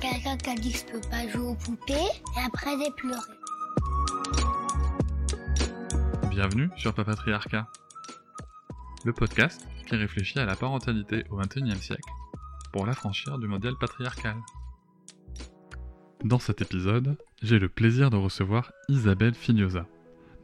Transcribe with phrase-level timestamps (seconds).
[0.00, 3.20] Quelqu'un qui a dit que je peux pas jouer aux poupées et après j'ai pleuré.
[6.28, 7.66] Bienvenue sur Papatriarcat,
[9.04, 12.10] le podcast qui réfléchit à la parentalité au XXIe siècle
[12.72, 14.36] pour l'affranchir du modèle patriarcal.
[16.24, 19.86] Dans cet épisode, j'ai le plaisir de recevoir Isabelle Fignosa.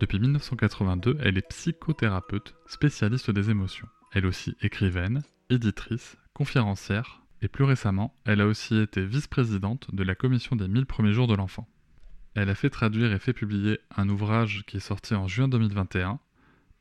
[0.00, 3.88] Depuis 1982, elle est psychothérapeute, spécialiste des émotions.
[4.12, 10.14] Elle aussi écrivaine, éditrice, conférencière, et plus récemment, elle a aussi été vice-présidente de la
[10.14, 11.68] commission des 1000 premiers jours de l'enfant.
[12.34, 16.20] Elle a fait traduire et fait publier un ouvrage qui est sorti en juin 2021,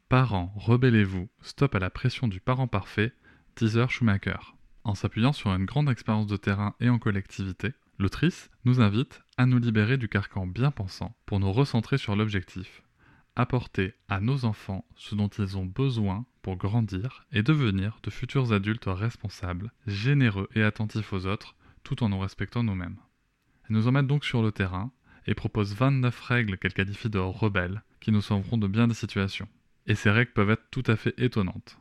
[0.08, 3.14] Parents, rebellez-vous, stop à la pression du parent parfait,
[3.56, 4.56] teaser Schumacher.
[4.84, 9.46] En s'appuyant sur une grande expérience de terrain et en collectivité, l'autrice nous invite à
[9.46, 12.84] nous libérer du carcan bien pensant pour nous recentrer sur l'objectif,
[13.38, 18.53] apporter à nos enfants ce dont ils ont besoin pour grandir et devenir de futurs
[18.53, 22.97] adultes responsables, généreux et attentifs aux autres, tout en nous respectant nous-mêmes.
[23.70, 24.92] Elle nous emmène donc sur le terrain
[25.28, 29.47] et propose 29 règles qu'elle qualifie de rebelles qui nous sauveront de bien des situations.
[29.88, 31.78] Et ces règles peuvent être tout à fait étonnantes.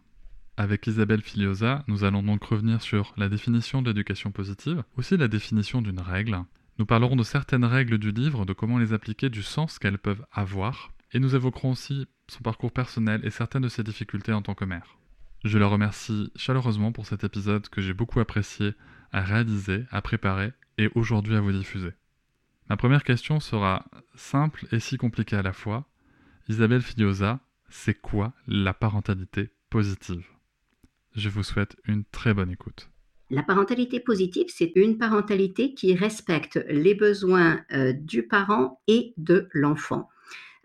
[0.56, 5.28] Avec Isabelle Filiosa, nous allons donc revenir sur la définition de l'éducation positive, aussi la
[5.28, 6.38] définition d'une règle.
[6.78, 10.25] Nous parlerons de certaines règles du livre, de comment les appliquer, du sens qu'elles peuvent
[10.33, 14.55] avoir, et nous évoquerons aussi son parcours personnel et certaines de ses difficultés en tant
[14.55, 14.98] que mère.
[15.45, 18.75] Je la remercie chaleureusement pour cet épisode que j'ai beaucoup apprécié
[19.12, 21.92] à réaliser, à préparer et aujourd'hui à vous diffuser.
[22.69, 25.89] Ma première question sera simple et si compliquée à la fois.
[26.48, 30.27] Isabelle Filiosa, c'est quoi la parentalité positive?
[31.16, 32.91] Je vous souhaite une très bonne écoute.
[33.31, 39.49] La parentalité positive, c'est une parentalité qui respecte les besoins euh, du parent et de
[39.53, 40.09] l'enfant.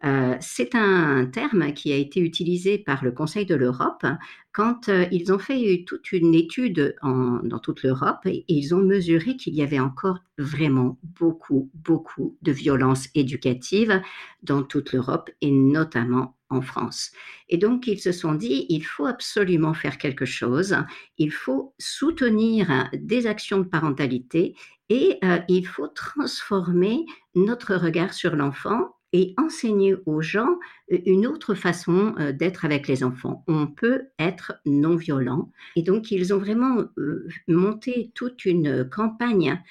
[0.03, 4.06] Euh, c'est un terme qui a été utilisé par le Conseil de l'Europe
[4.51, 9.38] quand euh, ils ont fait toute une étude dans toute l'Europe et, ils ont mesuré
[9.38, 14.01] qu'il y avait encore vraiment beaucoup, beaucoup de violences éducatives
[14.44, 17.11] dans toute l'Europe et notamment en France.
[17.50, 20.75] Et donc, ils se sont dit, il faut absolument faire quelque chose,
[21.17, 24.55] il faut soutenir des actions de parentalité
[24.89, 30.59] et euh, il faut transformer notre regard sur l'enfant et enseigner aux gens
[30.92, 33.46] euh, une autre façon euh, d'être avec les enfants.
[33.48, 35.52] On peut être non violent.
[35.78, 39.62] Et donc, ils ont vraiment euh, monté toute une campagne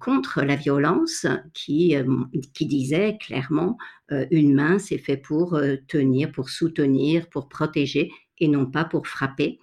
[0.00, 1.96] contre la violence qui,
[2.52, 3.78] qui disait clairement
[4.30, 9.60] une main c'est fait pour tenir, pour soutenir, pour protéger et non pas pour frapper.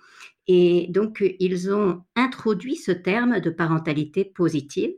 [0.47, 4.93] Et donc ils ont introduit ce terme de parentalité positive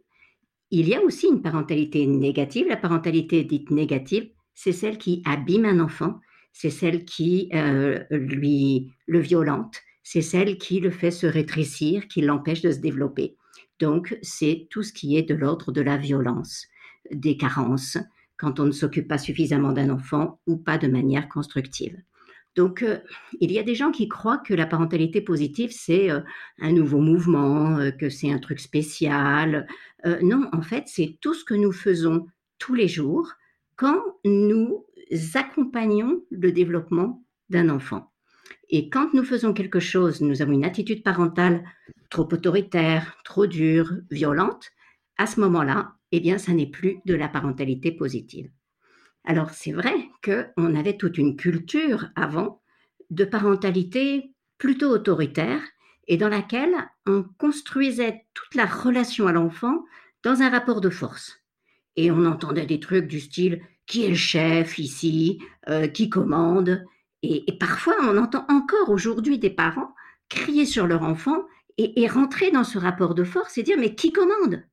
[0.72, 2.68] il y a aussi une parentalité négative.
[2.68, 6.20] La parentalité dite négative, c'est celle qui abîme un enfant,
[6.54, 12.22] c'est celle qui euh, lui le violente, c'est celle qui le fait se rétrécir, qui
[12.22, 13.36] l'empêche de se développer.
[13.80, 16.68] Donc, c'est tout ce qui est de l'ordre de la violence,
[17.12, 17.98] des carences,
[18.38, 21.96] quand on ne s'occupe pas suffisamment d'un enfant ou pas de manière constructive.
[22.56, 22.98] Donc, euh,
[23.40, 26.20] il y a des gens qui croient que la parentalité positive, c'est euh,
[26.60, 29.68] un nouveau mouvement, euh, que c'est un truc spécial.
[30.22, 33.34] non, en fait, c'est tout ce que nous faisons tous les jours
[33.76, 34.86] quand nous
[35.36, 38.12] accompagnons le développement d'un enfant.
[38.70, 41.64] Et quand nous faisons quelque chose, nous avons une attitude parentale
[42.10, 44.72] trop autoritaire, trop dure, violente,
[45.18, 48.50] à ce moment-là, eh bien, ça n'est plus de la parentalité positive.
[49.24, 52.62] Alors c'est vrai qu'on avait toute une culture avant
[53.10, 55.62] de parentalité plutôt autoritaire
[56.08, 59.84] et dans laquelle on construisait toute la relation à l'enfant
[60.24, 61.40] dans un rapport de force.
[61.96, 65.40] Et on entendait des trucs du style qui est le chef ici,
[65.70, 66.84] euh, qui commande?
[67.24, 69.94] Et, parfois, on entend encore aujourd'hui des parents
[70.30, 71.46] crier sur leur enfant
[71.78, 74.64] et, et rentrer dans ce rapport de force et dire mais qui commande?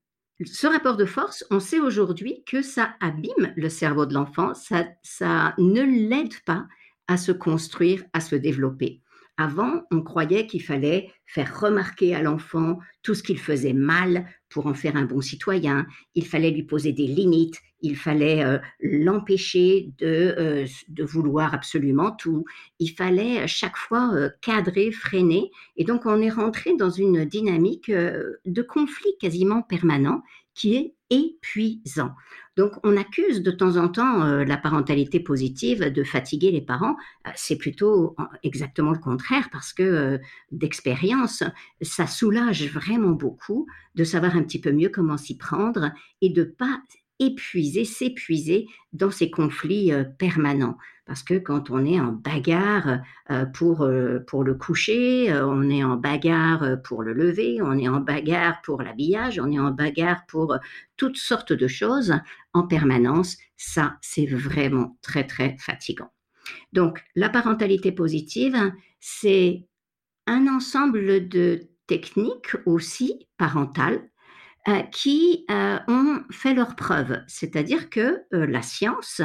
[0.44, 5.54] Ce rapport de force, on sait aujourd'hui que ça abîme le cerveau de l'enfant, ça,
[5.58, 6.66] ne l'aide pas
[7.08, 9.02] à se construire, à se développer.
[9.40, 14.66] Avant, on croyait qu'il fallait faire remarquer à l'enfant tout ce qu'il faisait mal pour
[14.66, 15.86] en faire un bon citoyen.
[16.16, 17.60] Il fallait lui poser des limites.
[17.80, 22.44] Il fallait euh, l'empêcher de, euh, de, vouloir absolument tout.
[22.80, 25.52] Il fallait chaque fois euh, cadrer, freiner.
[25.76, 30.24] Et donc, on est rentré dans une dynamique de conflit quasiment permanent
[30.54, 32.10] qui est épuisant.
[32.58, 36.96] Donc on accuse de temps en temps euh, la parentalité positive de fatiguer les parents.
[37.24, 40.18] Euh, c'est plutôt exactement le contraire parce que euh,
[40.50, 41.44] d'expérience,
[41.82, 46.42] ça soulage vraiment beaucoup de savoir un petit peu mieux comment s'y prendre et de
[46.42, 46.82] pas
[47.18, 50.76] épuiser, s'épuiser dans ces conflits permanents.
[51.04, 53.00] Parce que quand on est en bagarre
[53.54, 53.88] pour,
[54.26, 58.82] pour le coucher, on est en bagarre pour le lever, on est en bagarre pour
[58.82, 60.58] l'habillage, on est en bagarre pour
[60.98, 62.14] toutes sortes de choses
[62.52, 66.12] en permanence, ça, c'est vraiment très, très fatigant.
[66.72, 69.66] Donc, la parentalité positive, c'est
[70.26, 74.08] un ensemble de techniques aussi parentales euh,
[74.92, 77.22] qui euh, ont fait leurs preuves.
[77.26, 79.22] C'est-à-dire que euh, la science,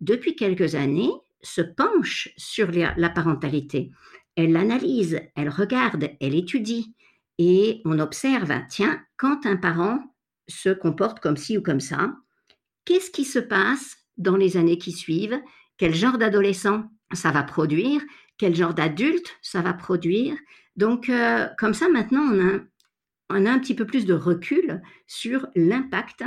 [0.00, 1.10] depuis quelques années,
[1.42, 3.92] se penche sur la parentalité.
[4.34, 6.94] Elle l'analyse, elle regarde, elle étudie.
[7.38, 10.00] Et on observe, tiens, quand un parent
[10.48, 12.16] se comporte comme ci ou comme ça,
[12.84, 15.40] qu'est-ce qui se passe dans les années qui suivent?
[15.76, 18.02] Quel genre d'adolescent ça va produire?
[18.38, 20.36] Quel genre d'adulte ça va produire?
[20.74, 21.10] Donc,
[21.58, 22.60] comme ça, maintenant, on a
[23.30, 26.24] on a un petit peu plus de recul sur l'impact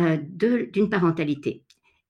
[0.00, 1.64] euh, d'une parentalité.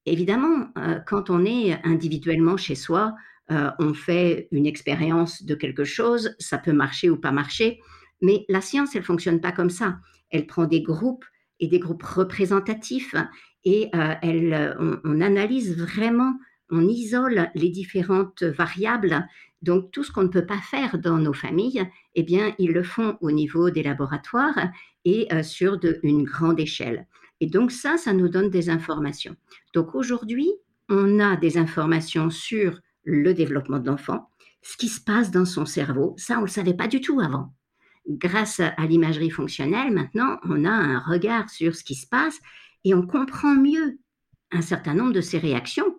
[0.05, 3.15] Évidemment, euh, quand on est individuellement chez soi,
[3.51, 7.81] euh, on fait une expérience de quelque chose, ça peut marcher ou pas marcher,
[8.21, 9.99] mais la science, elle fonctionne pas comme ça.
[10.31, 11.25] Elle prend des groupes
[11.61, 13.15] et des groupes représentatifs
[13.65, 13.91] et
[14.23, 16.35] elle, on, analyse vraiment,
[16.71, 19.27] on isole les différentes variables
[19.63, 21.85] donc tout ce qu'on ne peut pas faire dans nos familles,
[22.15, 24.69] eh bien, ils le font au niveau des laboratoires
[25.05, 27.07] et euh, sur une grande échelle.
[27.41, 29.37] Et donc ça, ça nous donne des informations.
[29.75, 30.51] Donc aujourd'hui,
[30.89, 34.31] on a des informations sur le développement de l'enfant,
[34.63, 36.15] ce qui se passe dans son cerveau.
[36.19, 37.53] Ça, on ne le savait pas du tout avant.
[38.09, 42.39] Grâce à l'imagerie fonctionnelle, maintenant, on a un regard sur ce qui se passe
[42.85, 43.99] et on comprend mieux
[44.51, 45.98] un certain nombre de ces réactions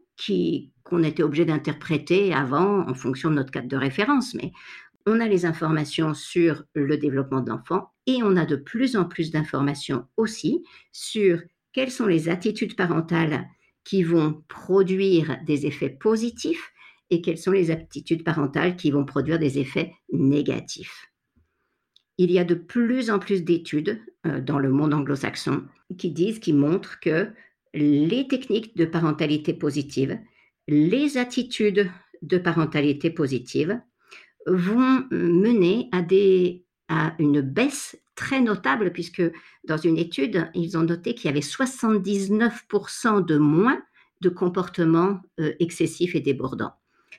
[0.84, 4.34] qu'on était obligé d'interpréter avant en fonction de notre cadre de référence.
[4.34, 4.52] Mais
[5.06, 9.06] on a les informations sur le développement de l'enfant et on a de plus en
[9.06, 11.42] plus d'informations aussi sur
[11.74, 13.48] quelles sont les attitudes parentales
[13.84, 16.72] qui vont produire des effets positifs
[17.10, 21.08] et quelles sont les attitudes parentales qui vont produire des effets négatifs.
[22.18, 25.64] Il y a de plus en plus d'études euh, dans le monde anglo-saxon
[25.98, 27.32] qui disent, qui montrent que
[27.74, 30.20] les techniques de parentalité positive
[30.70, 31.90] les attitudes
[32.22, 33.82] de parentalité positive
[34.46, 35.90] vont mener
[36.88, 39.24] à, une baisse très notable, puisque
[39.64, 43.82] dans une étude, ils ont noté qu'il y avait 79% de moins
[44.22, 46.74] de comportements euh, excessifs et débordants.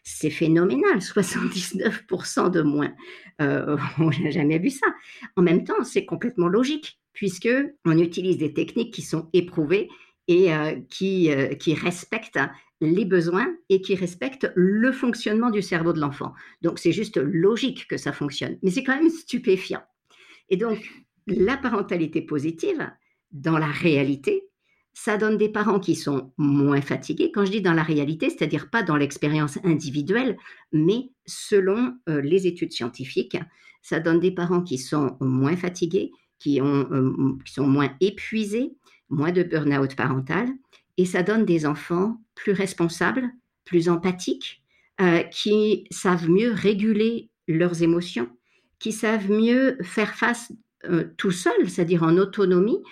[0.05, 2.93] C'est phénoménal, 79% de moins.
[3.41, 4.87] Euh, on n'a jamais vu ça.
[5.37, 7.50] En même temps, c'est complètement logique, puisque
[7.85, 9.88] on utilise des techniques qui sont éprouvées
[10.31, 11.29] et euh, qui,
[11.59, 12.38] qui respectent
[12.81, 16.32] les besoins et qui respectent le fonctionnement du cerveau de l'enfant.
[16.62, 19.82] Donc c'est juste logique que ça fonctionne, mais c'est quand même stupéfiant.
[20.49, 20.79] Et donc
[21.27, 22.91] la parentalité positive,
[23.32, 24.44] dans la réalité,
[24.93, 27.32] ça donne des parents qui sont moins fatigués.
[27.32, 30.37] Quand je dis dans la réalité, c'est-à-dire pas dans l'expérience individuelle,
[30.73, 33.37] mais selon euh, les études scientifiques,
[33.82, 36.12] ça donne des parents qui sont moins fatigués,
[36.47, 38.73] euh, qui sont moins épuisés,
[39.11, 40.49] moins de burn-out parental,
[40.97, 43.31] et ça donne des enfants plus responsables,
[43.65, 44.63] plus empathiques,
[45.01, 48.29] euh, qui savent mieux réguler leurs émotions,
[48.79, 50.53] qui savent mieux faire face
[50.84, 52.82] euh, tout seuls, c'est-à-dire en autonomie,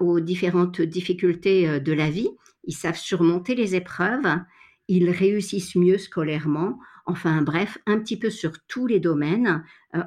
[0.00, 2.30] aux différentes difficultés euh, de la vie.
[2.64, 4.40] Ils savent surmonter les épreuves,
[4.88, 6.80] ils réussissent mieux scolairement.
[7.06, 9.62] Enfin bref, un petit peu sur tous les domaines,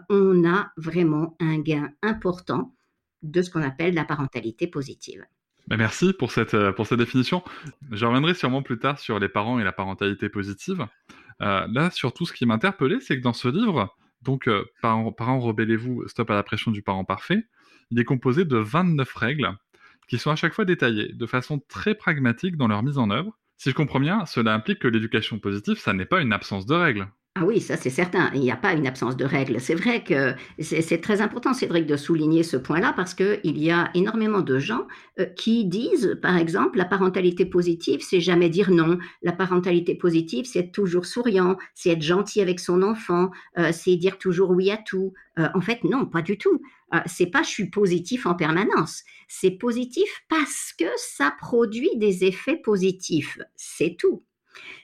[0.10, 2.76] on a vraiment un gain important
[3.22, 5.26] de ce qu'on appelle la parentalité positive.
[5.70, 7.44] Bah, merci pour cette, euh, pour cette définition.
[7.92, 10.88] Je reviendrai sûrement plus tard sur les parents et la parentalité positive.
[11.42, 15.40] Euh, là, surtout, ce qui m'interpellait, c'est que dans ce livre, donc euh, Parents, parents
[15.40, 17.46] rebellez-vous, stop à la pression du parent parfait,
[17.92, 19.56] il est composé de 29 règles
[20.08, 23.38] qui sont à chaque fois détaillées de façon très pragmatique dans leur mise en œuvre.
[23.58, 26.74] Si je comprends bien, cela implique que l'éducation positive, ça n'est pas une absence de
[26.74, 27.08] règles.
[27.42, 28.30] Ah oui, ça c'est certain.
[28.34, 29.62] Il n'y a pas une absence de règles.
[29.62, 33.90] C'est vrai que c'est très important, Cédric, de souligner ce point-là parce qu'il y a
[33.94, 34.86] énormément de gens
[35.22, 39.00] euh, qui disent, par exemple, la parentalité positive, c'est jamais dire non.
[39.22, 43.96] La parentalité positive, c'est être toujours souriant, c'est être gentil avec son enfant, euh, c'est
[43.96, 45.14] dire toujours oui à tout.
[45.38, 46.62] Euh, en fait, non, pas du tout.
[47.06, 49.04] c'est pas je suis positif en permanence.
[49.30, 53.40] C'est positif parce que ça produit des effets positifs.
[53.56, 54.24] C'est tout.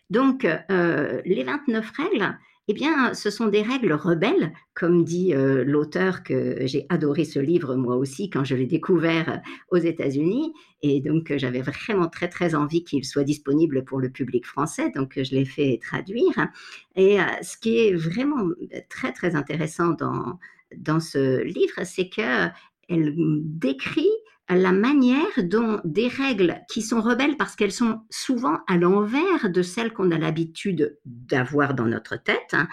[0.10, 5.64] Donc, euh, les 29 règles, eh bien, ce sont des règles rebelles, comme dit euh,
[5.64, 9.38] l'auteur que j'ai adoré ce livre moi aussi quand je l'ai découvert euh,
[9.70, 10.52] aux États-Unis.
[10.82, 14.90] Et donc, euh, j'avais vraiment très, très envie qu'il soit disponible pour le public français.
[14.96, 16.48] Donc, je l'ai fait traduire.
[16.96, 18.50] Et ce qui est vraiment
[18.90, 20.40] très, très intéressant dans,
[20.76, 22.54] dans ce livre, c'est qu'elle
[22.88, 24.10] décrit
[24.50, 29.62] la manière dont des règles qui sont rebelles parce qu'elles sont souvent à l'envers de
[29.62, 32.68] celles qu'on a l'habitude d'avoir dans notre tête, hein,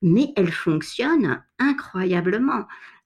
[0.00, 2.64] mais elles fonctionnent incroyablement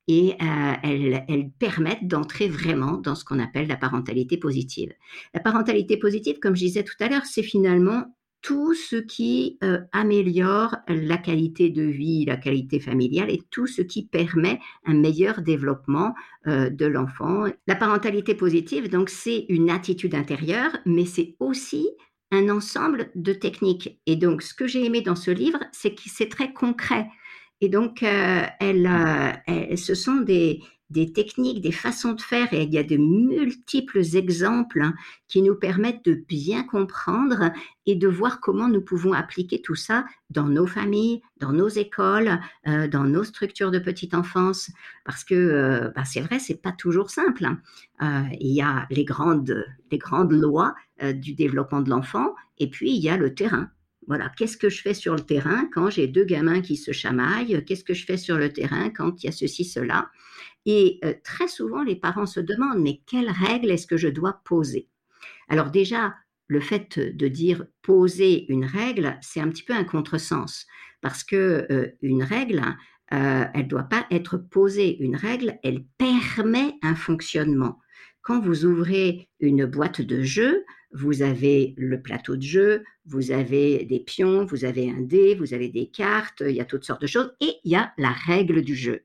[0.08, 4.92] et euh, elles, elles, permettent d'entrer vraiment dans ce qu'on appelle la parentalité positive.
[5.32, 8.04] La parentalité positive, comme je disais tout à l'heure, c'est finalement
[8.42, 13.82] tout ce qui euh, améliore la qualité de vie, la qualité familiale et tout ce
[13.82, 16.14] qui permet un meilleur développement
[16.48, 17.44] euh, de l'enfant.
[17.68, 21.88] La parentalité positive, donc, c'est une attitude intérieure, mais c'est aussi
[22.32, 24.00] un ensemble de techniques.
[24.06, 27.06] Et donc, ce que j'ai aimé dans ce livre, c'est que c'est très concret.
[27.60, 30.60] Et donc, euh, elle, ce sont des,
[30.92, 34.94] des techniques, des façons de faire, et il y a de multiples exemples hein,
[35.26, 37.50] qui nous permettent de bien comprendre
[37.86, 42.38] et de voir comment nous pouvons appliquer tout ça dans nos familles, dans nos écoles,
[42.68, 44.70] euh, dans nos structures de petite enfance,
[45.04, 47.44] parce que euh, bah, c'est vrai, c'est pas toujours simple.
[47.44, 47.58] Hein.
[48.02, 50.74] Euh, il y a les grandes, les grandes lois
[51.14, 53.70] du développement de l'enfant, et puis il y a le terrain.
[54.06, 57.64] Voilà, qu'est-ce que je fais sur le terrain quand j'ai deux gamins qui se chamaillent?
[57.64, 60.10] Qu'est-ce que je fais sur le terrain quand il y a ceci, cela?
[60.66, 64.40] Et euh, très souvent, les parents se demandent, mais quelles règles est-ce que je dois
[64.44, 64.88] poser?
[65.48, 66.14] Alors déjà,
[66.46, 70.66] le fait de dire poser une règle, c'est un petit peu un contresens,
[71.00, 72.62] parce que euh, une règle,
[73.12, 75.02] euh, elle ne doit pas être posée.
[75.02, 77.78] Une règle, elle permet un fonctionnement.
[78.22, 83.84] Quand vous ouvrez une boîte de jeu, vous avez le plateau de jeu, vous avez
[83.84, 87.02] des pions, vous avez un dé, vous avez des cartes, il y a toutes sortes
[87.02, 89.00] de choses, et il y a la règle du jeu.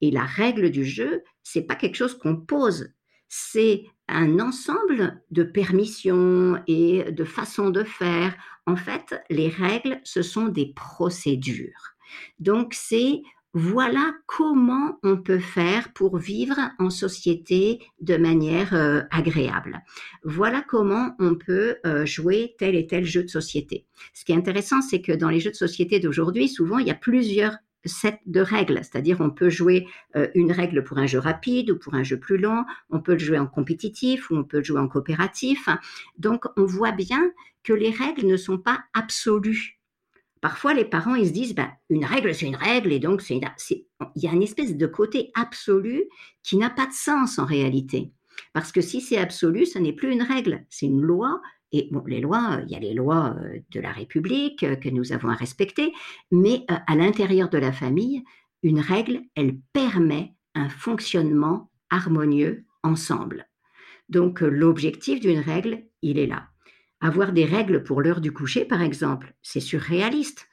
[0.00, 2.92] Et la règle du jeu, c'est pas quelque chose qu'on pose,
[3.28, 8.34] c'est un ensemble de permissions et de façons de faire.
[8.66, 11.94] En fait, les règles, ce sont des procédures.
[12.40, 19.82] Donc, c'est voilà comment on peut faire pour vivre en société de manière euh, agréable.
[20.22, 23.86] Voilà comment on peut euh, jouer tel et tel jeu de société.
[24.14, 26.92] Ce qui est intéressant, c'est que dans les jeux de société d'aujourd'hui, souvent, il y
[26.92, 27.56] a plusieurs
[28.26, 31.94] de règles, c'est-à-dire on peut jouer euh, une règle pour un jeu rapide ou pour
[31.94, 34.80] un jeu plus long, on peut le jouer en compétitif ou on peut le jouer
[34.80, 35.68] en coopératif.
[36.18, 37.32] Donc on voit bien
[37.62, 39.80] que les règles ne sont pas absolues
[40.40, 43.42] Parfois, les parents, ils se disent, ben, une règle, c'est une règle, et donc il
[44.16, 46.04] y a une espèce de côté absolu
[46.42, 48.12] qui n'a pas de sens en réalité.
[48.54, 51.42] Parce que si c'est absolu, ce n'est plus une règle, c'est une loi.
[51.72, 54.88] Et bon, les lois, il y a les lois euh, de la République euh, que
[54.88, 55.92] nous avons à respecter,
[56.30, 58.24] mais euh, à l'intérieur de la famille,
[58.62, 63.46] une règle, elle permet un fonctionnement harmonieux ensemble.
[64.08, 66.48] Donc l'objectif d'une règle, il est là.
[67.00, 70.48] Avoir des règles pour l'heure du coucher, par exemple, c'est surréaliste.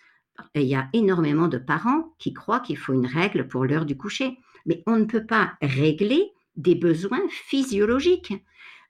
[0.54, 3.98] il y a énormément de parents qui croient qu'il faut une règle pour l'heure du
[3.98, 4.38] coucher.
[4.68, 8.34] Mais on ne peut pas régler des besoins physiologiques.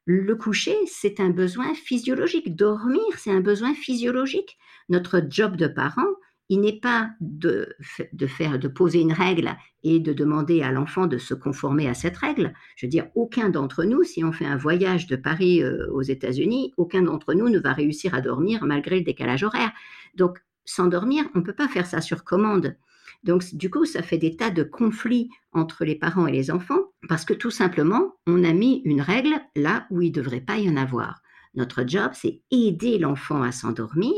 [0.09, 2.55] Le coucher, c'est un besoin physiologique.
[2.55, 4.57] Dormir, c'est un besoin physiologique.
[4.87, 6.07] Notre job de parent,
[6.47, 7.75] il n'est pas de,
[8.13, 11.93] de, faire, de poser une règle et de demander à l'enfant de se conformer à
[11.93, 12.53] cette règle.
[12.77, 16.03] Je veux dire, aucun d'entre nous, si on fait un voyage de Paris euh, aux
[16.03, 19.73] États-Unis, aucun d'entre nous ne va réussir à dormir malgré le décalage horaire.
[20.15, 22.77] Donc, sans dormir, on ne peut pas faire ça sur commande.
[23.23, 26.79] Donc, du coup, ça fait des tas de conflits entre les parents et les enfants
[27.07, 30.57] parce que tout simplement, on a mis une règle là où il ne devrait pas
[30.57, 31.21] y en avoir.
[31.55, 34.13] Notre job, c'est aider l'enfant à s'endormir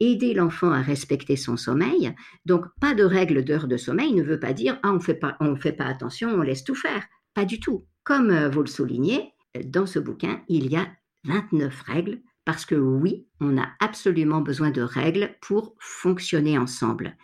[0.00, 2.14] aider l'enfant à respecter son sommeil.
[2.46, 4.98] Donc, pas de règle d'heure de sommeil ne veut pas dire ah, on
[5.40, 7.04] on fait pas attention, on laisse tout faire.
[7.34, 7.86] Pas du tout.
[8.02, 9.32] Comme euh, vous le soulignez,
[9.64, 10.88] dans ce bouquin, il y a
[11.24, 17.16] 29 règles parce que oui, on a absolument besoin de règles pour fonctionner ensemble.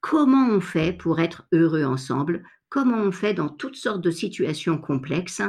[0.00, 4.78] Comment on fait pour être heureux ensemble, comment on fait dans toutes sortes de situations
[4.78, 5.42] complexes?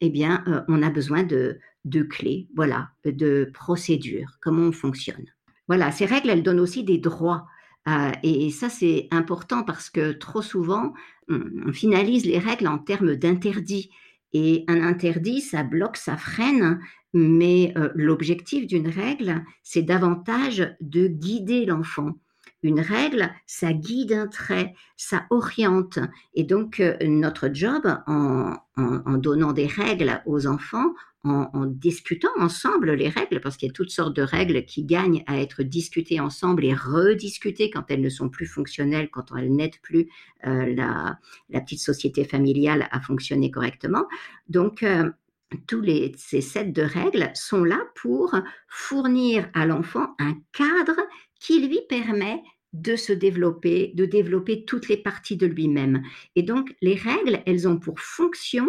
[0.00, 5.26] Eh bien, euh, on a besoin de, de clés, voilà, de procédures, comment on fonctionne?
[5.68, 7.46] Voilà, ces règles, elles donnent aussi des droits.
[7.88, 10.94] Euh, et, ça, c'est important parce que trop souvent,
[11.28, 13.90] on, finalise les règles en termes d'interdit.
[14.32, 16.80] Et un interdit, ça bloque, ça freine,
[17.12, 22.14] mais euh, l'objectif d'une règle, c'est davantage de guider l'enfant
[22.64, 25.98] une règle, ça guide un trait, ça oriente.
[26.34, 28.56] Et donc, euh, notre job, en,
[29.18, 33.90] donnant des règles aux enfants, en, discutant ensemble les règles, parce qu'il y a toutes
[33.90, 38.28] sortes de règles qui gagnent à être discutées ensemble et rediscutées quand elles ne sont
[38.28, 40.08] plus fonctionnelles, quand elles n'aident plus
[40.46, 41.18] euh, la,
[41.60, 44.06] petite société familiale à fonctionner correctement.
[44.48, 45.10] Donc, euh,
[45.66, 45.84] tous
[46.16, 48.34] ces sets de règles sont là pour
[48.68, 50.96] fournir à l'enfant un cadre
[51.38, 52.42] qui lui permet
[52.74, 56.02] de se développer, de développer toutes les parties de lui-même.
[56.36, 58.66] Et donc, les règles, elles ont pour fonction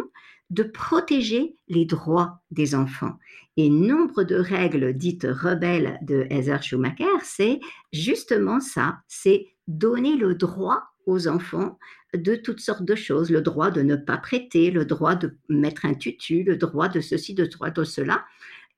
[0.51, 3.17] de protéger les droits des enfants.
[3.57, 7.59] Et nombre de règles dites rebelles de Heather Schumacher, c'est
[7.91, 11.79] justement ça, c'est donner le droit aux enfants
[12.13, 15.85] de toutes sortes de choses, le droit de ne pas prêter, le droit de mettre
[15.85, 18.23] un tutu, le droit de ceci, de droit de cela,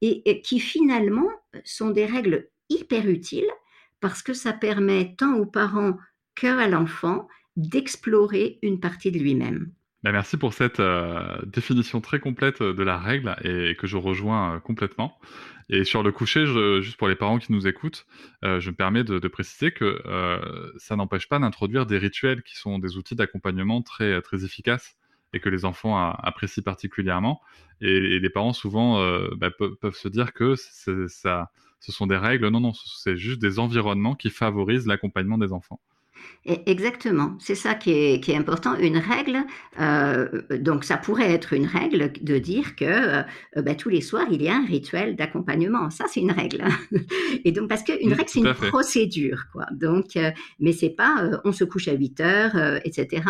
[0.02, 1.30] et, qui finalement
[1.66, 3.50] sont des règles hyper utiles
[4.00, 5.98] parce que ça permet tant aux parents
[6.36, 9.72] qu'à l'enfant d'explorer une partie de lui-même.
[10.04, 14.56] Ben, merci pour cette euh, définition très complète de la règle et que je rejoins
[14.56, 15.20] euh, complètement.
[15.70, 16.46] Et sur le coucher,
[16.82, 18.06] juste pour les parents qui nous écoutent,
[18.46, 20.02] euh, je me permets de, préciser que
[20.78, 24.96] ça n'empêche pas d'introduire des rituels qui sont des outils d'accompagnement très, efficaces
[25.34, 27.42] et que les enfants apprécient particulièrement.
[27.82, 28.98] Et, les parents souvent
[29.36, 29.52] ben,
[29.82, 32.48] peuvent, se dire que ça, ce sont des règles.
[32.50, 35.80] Non, non, c'est juste des environnements qui favorisent l'accompagnement des enfants.
[36.66, 38.78] Exactement, c'est ça qui est, important.
[38.78, 39.40] Une règle,
[39.82, 43.24] euh, donc ça pourrait être une règle de dire que euh,
[43.58, 45.90] ben, tous les soirs il y a un rituel d'accompagnement.
[45.90, 46.64] Ça c'est une règle.
[47.44, 49.66] Et donc parce qu'une règle c'est une procédure, quoi.
[49.74, 50.32] Donc, euh,
[50.62, 53.24] mais c'est pas on se couche à 8 heures, etc.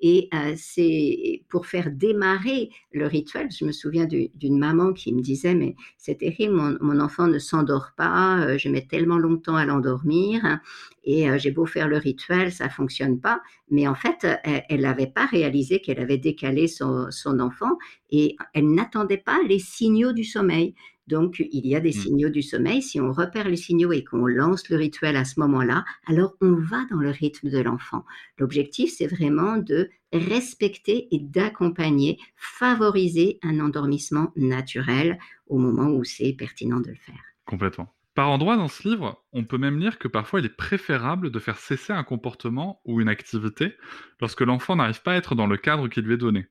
[0.00, 3.50] Et c'est pour faire démarrer le rituel.
[3.56, 7.38] Je me souviens d'une maman qui me disait mais c'est terrible, mon, mon, enfant ne
[7.38, 10.58] s'endort pas, je mets tellement longtemps à l'endormir
[11.04, 13.40] et j'ai beau faire le rituel, ça fonctionne pas.
[13.70, 17.08] Mais en fait, elle n'avait pas réalisé qu'elle avait décalé son,
[17.40, 17.78] enfant
[18.10, 20.74] et elle n'attendait pas les signaux du sommeil.
[21.06, 21.92] Donc, il y a des mmh.
[21.92, 22.80] signaux du sommeil.
[22.80, 26.54] Si on repère les signaux et qu'on lance le rituel à ce moment-là, alors on
[26.54, 28.04] va dans le rythme de l'enfant.
[28.38, 36.32] L'objectif, c'est vraiment de respecter et d'accompagner, favoriser un endormissement naturel au moment où c'est
[36.32, 37.22] pertinent de le faire.
[37.44, 37.93] Complètement.
[38.14, 41.38] Par endroits dans ce livre, on peut même lire que parfois il est préférable de
[41.40, 43.74] faire cesser un comportement ou une activité
[44.20, 46.46] lorsque l'enfant n'arrive pas à être dans le cadre qui lui est donné.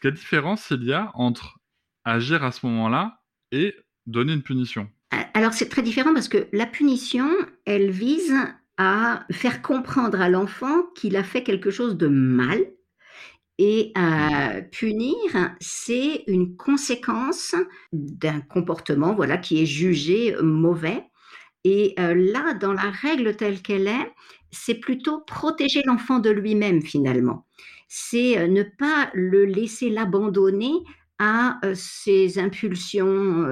[0.00, 1.58] Quelle différence il y a entre
[2.04, 3.74] agir à ce moment-là et
[4.06, 4.88] donner une punition?
[5.32, 7.28] Alors c'est très différent parce que la punition,
[7.64, 8.34] elle vise
[8.76, 12.60] à faire comprendre à l'enfant qu'il a fait quelque chose de mal
[13.58, 17.54] et euh, punir, c'est une conséquence
[17.92, 21.04] d'un comportement voilà, qui est jugé mauvais.
[21.62, 24.12] Et euh, là, dans la règle telle qu'elle est,
[24.50, 27.46] c'est plutôt protéger l'enfant de lui-même finalement.
[27.88, 30.72] C'est euh, ne pas le laisser l'abandonner
[31.18, 33.46] à ses impulsions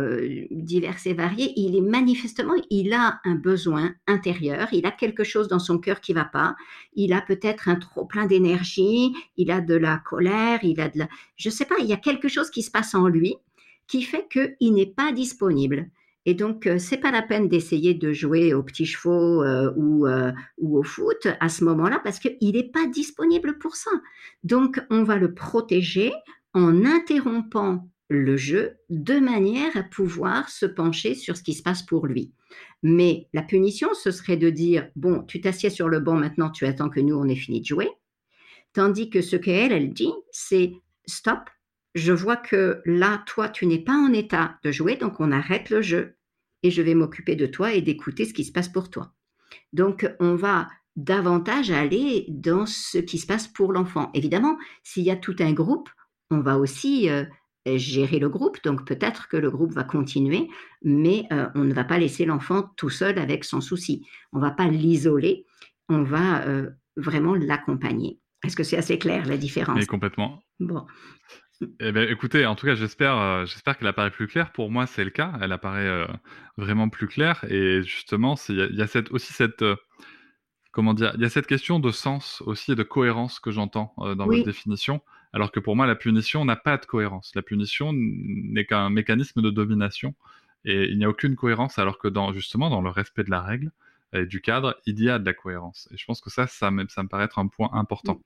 [0.50, 1.52] diverses et variées.
[1.56, 6.00] Il est manifestement, il a un besoin intérieur, il a quelque chose dans son cœur
[6.00, 6.56] qui va pas,
[6.94, 10.98] il a peut-être un trop plein d'énergie, il a de la colère, il a de
[10.98, 13.36] la, je sais pas, il y a quelque chose qui se passe en lui
[13.86, 15.90] qui fait qu'il n'est pas disponible.
[16.24, 19.44] Et donc, c'est pas la peine d'essayer de jouer aux petits chevaux
[19.76, 20.06] ou
[20.58, 23.90] au foot à ce moment-là parce qu'il n'est pas disponible pour ça.
[24.44, 26.12] Donc, on va le protéger,
[26.54, 31.82] en interrompant le jeu de manière à pouvoir se pencher sur ce qui se passe
[31.82, 32.32] pour lui.
[32.82, 36.66] Mais la punition, ce serait de dire, bon, tu t'assieds sur le banc maintenant, tu
[36.66, 37.88] attends que nous, on ait fini de jouer.
[38.72, 40.72] Tandis que ce qu'elle, elle dit, c'est,
[41.06, 41.48] stop,
[41.94, 45.70] je vois que là, toi, tu n'es pas en état de jouer, donc on arrête
[45.70, 46.16] le jeu
[46.62, 49.12] et je vais m'occuper de toi et d'écouter ce qui se passe pour toi.
[49.72, 54.10] Donc, on va davantage aller dans ce qui se passe pour l'enfant.
[54.14, 55.88] Évidemment, s'il y a tout un groupe,
[56.32, 57.24] on va aussi euh,
[57.66, 60.48] gérer le groupe, donc peut-être que le groupe va continuer,
[60.82, 64.04] mais euh, on ne va pas laisser l'enfant tout seul avec son souci.
[64.32, 65.44] On ne va pas l'isoler,
[65.88, 68.18] on va euh, vraiment l'accompagner.
[68.44, 69.78] Est-ce que c'est assez clair la différence?
[69.78, 70.42] Oui, complètement.
[70.58, 70.86] Bon.
[71.78, 74.50] Eh ben, écoutez, en tout cas, j'espère, j'espère qu'elle apparaît plus claire.
[74.50, 75.32] Pour moi, c'est le cas.
[75.40, 76.08] Elle apparaît
[76.56, 77.44] vraiment plus claire.
[77.48, 79.64] Et justement, il y, a cette, aussi cette,
[80.72, 83.94] comment dire, il y a cette question de sens aussi et de cohérence que j'entends
[83.96, 85.00] dans votre définition.
[85.32, 87.32] Alors que pour moi, la punition n'a pas de cohérence.
[87.34, 90.14] La punition n'est qu'un mécanisme de domination
[90.64, 93.72] et il n'y a aucune cohérence, alors que justement, dans le respect de la règle
[94.12, 95.88] et du cadre, il y a de la cohérence.
[95.92, 98.20] Et je pense que ça, ça me, paraît être un point important.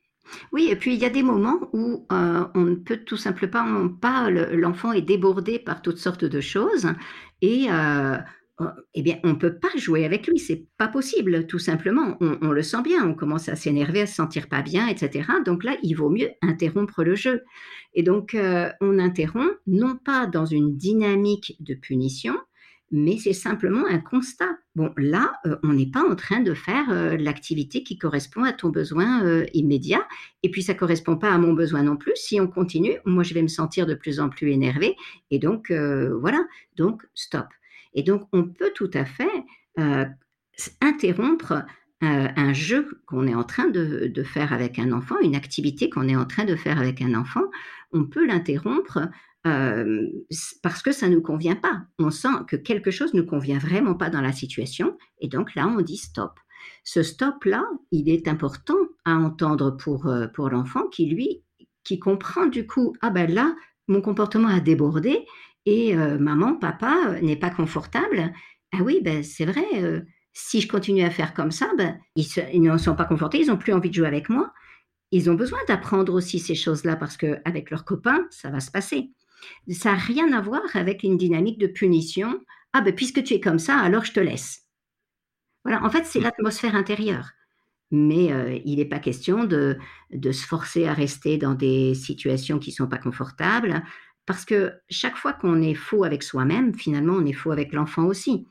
[0.53, 3.89] Oui, et puis il y a des moments où euh, on ne peut tout simplement
[3.89, 6.89] pas, l'enfant est débordé par toutes sortes de choses
[7.43, 8.19] et euh,
[8.95, 12.17] eh bien, on ne peut pas jouer avec lui, c'est pas possible, tout simplement.
[12.21, 15.29] On, le sent bien, on commence à s'énerver, à se sentir pas bien, etc.
[15.45, 17.43] Donc là, il vaut mieux interrompre le jeu.
[17.95, 22.35] Et donc, euh, on interrompt, non pas dans une dynamique de punition,
[22.91, 24.57] mais c'est simplement un constat.
[24.75, 28.55] Bon, là, euh, on n'est pas en train de faire euh, l'activité qui correspond à
[28.55, 30.07] ton besoin immédiat,
[30.43, 32.13] et puis ça correspond pas à mon besoin non plus.
[32.15, 34.97] Si on continue, moi, je vais me sentir de plus en plus énervé,
[35.31, 36.43] et donc voilà,
[36.77, 37.45] donc stop.
[37.97, 39.45] Et donc, on peut tout à fait
[40.81, 41.65] interrompre
[42.01, 46.17] un jeu qu'on est en train de, faire avec un enfant, une activité qu'on est
[46.17, 47.45] en train de faire avec un enfant,
[47.93, 49.09] on peut l'interrompre
[49.47, 50.09] euh,
[50.63, 51.83] parce que ça ne nous convient pas.
[51.99, 55.69] On sent que quelque chose ne convient vraiment pas dans la situation, et donc là,
[55.69, 56.39] on dit stop.
[56.85, 61.43] Ce stop-là, il est important à entendre pour, euh, pour l'enfant qui, lui,
[61.85, 63.55] qui comprend du coup, ah ben là,
[63.89, 65.25] mon comportement a débordé
[65.67, 68.33] et euh, maman, papa n'est pas confortable.
[68.73, 69.65] Ah oui, ben c'est vrai,
[70.33, 73.47] si je continue à faire comme ça, ben, ils, ils ne sont pas confortés, ils
[73.47, 74.53] n'ont plus envie de jouer avec moi.
[75.13, 79.13] Ils ont besoin d'apprendre aussi ces choses-là parce qu'avec leurs copains, ça va se passer.
[79.71, 82.41] Ça n'a rien à voir avec une dynamique de punition.
[82.73, 84.65] Ah ben puisque tu es comme ça, alors je te laisse.
[85.65, 86.25] Voilà, en fait, c'est mmh.
[86.25, 87.31] l'atmosphère intérieure.
[87.91, 89.79] Mais euh, il n'est pas question de,
[90.13, 93.83] de, se forcer à rester dans des situations qui ne sont pas confortables,
[94.27, 98.05] parce que chaque fois qu'on est faux avec soi-même, finalement, on est faux avec l'enfant
[98.05, 98.47] aussi.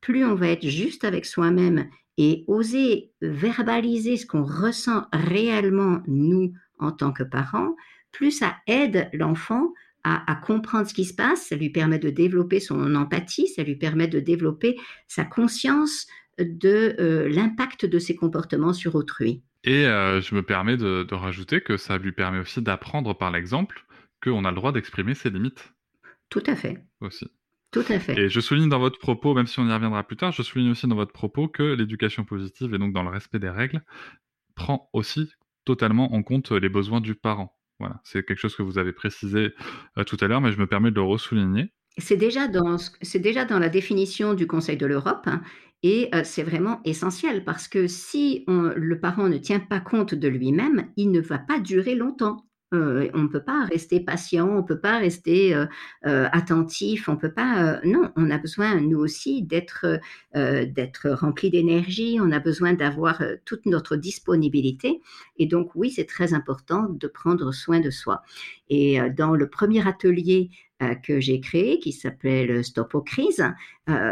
[0.00, 1.88] Plus on va être juste avec soi-même
[2.18, 7.76] et oser verbaliser ce qu'on ressent réellement, nous, en tant que parents,
[8.12, 12.58] plus ça aide l'enfant à, comprendre ce qui se passe, ça lui permet de développer
[12.58, 16.06] son empathie, ça lui permet de développer sa conscience
[16.38, 19.42] de euh, l'impact de ses comportements sur autrui.
[19.64, 23.84] Et euh, je me permets de, rajouter que ça lui permet aussi d'apprendre par l'exemple
[24.22, 25.72] qu'on a le droit d'exprimer ses limites.
[26.28, 26.84] Tout à fait.
[27.00, 27.26] Aussi.
[27.72, 28.18] Tout à fait.
[28.18, 30.70] Et je souligne dans votre propos, même si on y reviendra plus tard, je souligne
[30.70, 33.82] aussi dans votre propos que l'éducation positive, et donc dans le respect des règles,
[34.56, 35.32] prend aussi
[35.64, 37.56] totalement en compte les besoins du parent.
[37.78, 39.54] Voilà, c'est quelque chose que vous avez précisé
[39.96, 41.72] euh, tout à l'heure, mais je me permets de le ressouligner.
[41.98, 42.76] C'est déjà dans,
[43.14, 45.40] déjà dans la définition du Conseil de l'Europe, hein,
[45.82, 50.28] et euh, c'est vraiment essentiel parce que si le parent ne tient pas compte de
[50.28, 52.44] lui-même, il ne va pas durer longtemps.
[52.72, 55.66] Euh, on ne peut pas rester patient, on ne peut pas rester euh,
[56.06, 57.80] euh, attentif, on peut pas.
[57.84, 60.00] non, on a besoin nous aussi d'être
[60.34, 62.18] d'être rempli d'énergie.
[62.20, 65.00] On a besoin d'avoir toute notre disponibilité.
[65.36, 68.22] Et donc oui, c'est très important de prendre soin de soi.
[68.68, 70.50] Et dans le premier atelier
[71.02, 73.44] que j'ai créé, qui s'appelle Stop aux crises.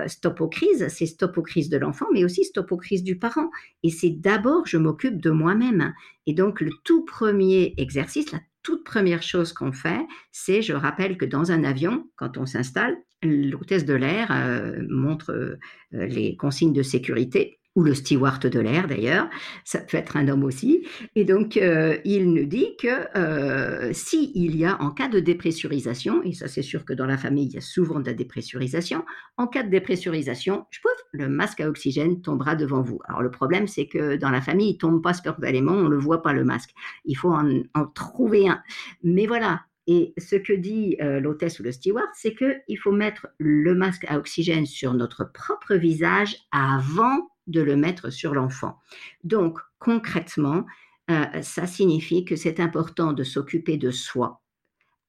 [0.06, 3.18] stop aux crises, c'est stop aux crises de l'enfant, mais aussi stop aux crises du
[3.18, 3.50] parent.
[3.82, 5.94] Et c'est d'abord, je m'occupe de moi-même.
[6.26, 10.00] Et donc, le tout premier exercice, la toute première chose qu'on fait,
[10.32, 15.32] c'est, je rappelle que dans un avion, quand on s'installe, l'hôtesse de l'air euh, montre
[15.32, 15.56] euh,
[15.92, 19.28] les consignes de sécurité ou le steward de l'air d'ailleurs,
[19.64, 20.84] ça peut être un homme aussi.
[21.14, 26.24] Et donc, euh, il nous dit que euh, s'il y a, en cas de dépressurisation,
[26.24, 29.04] et ça c'est sûr que dans la famille, il y a souvent de la dépressurisation,
[29.36, 30.80] en cas de dépressurisation, je
[31.12, 32.98] le masque à oxygène tombera devant vous.
[33.08, 35.98] Alors le problème, c'est que dans la famille, il tombe pas spontanément, on ne le
[35.98, 36.70] voit pas le masque.
[37.04, 38.60] Il faut en, trouver un.
[39.04, 43.28] Mais voilà, et ce que dit euh, l'hôtesse ou le steward, c'est qu'il faut mettre
[43.38, 48.78] le masque à oxygène sur notre propre visage avant de le mettre sur l'enfant.
[49.24, 50.64] Donc, concrètement,
[51.10, 54.42] euh, ça signifie que c'est important de s'occuper de soi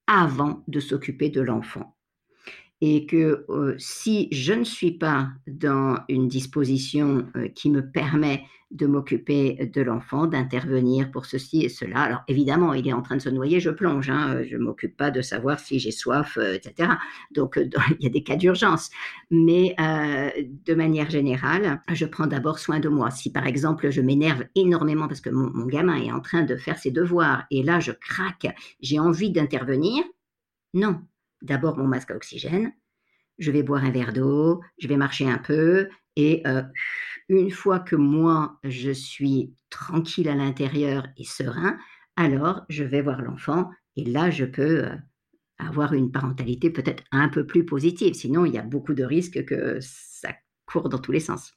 [0.07, 1.95] avant de s'occuper de l'enfant.
[2.81, 8.43] Et que euh, si je ne suis pas dans une disposition euh, qui me permet
[8.71, 12.01] de m'occuper de l'enfant, d'intervenir pour ceci et cela.
[12.01, 14.09] Alors évidemment, il est en train de se noyer, je plonge.
[14.09, 16.91] Hein, je ne m'occupe pas de savoir si j'ai soif, euh, etc.
[17.31, 17.67] Donc euh,
[17.99, 18.91] il y a des cas d'urgence.
[19.31, 20.29] Mais euh,
[20.65, 23.09] de manière générale, je prends d'abord soin de moi.
[23.09, 26.55] Si par exemple je m'énerve énormément parce que mon, mon gamin est en train de
[26.55, 28.47] faire ses devoirs et là je craque,
[28.81, 30.03] j'ai envie d'intervenir,
[30.73, 31.01] non.
[31.41, 32.73] D'abord mon masque à oxygène,
[33.37, 36.43] je vais boire un verre d'eau, je vais marcher un peu et
[37.29, 41.77] une fois que moi, je suis tranquille à l'intérieur et serein,
[42.15, 44.95] alors je vais voir l'enfant et là, je peux euh,
[45.57, 48.13] avoir une parentalité peut-être un peu plus positive.
[48.13, 50.29] Sinon, il y a beaucoup de risques que ça
[50.65, 51.53] court dans tous les sens.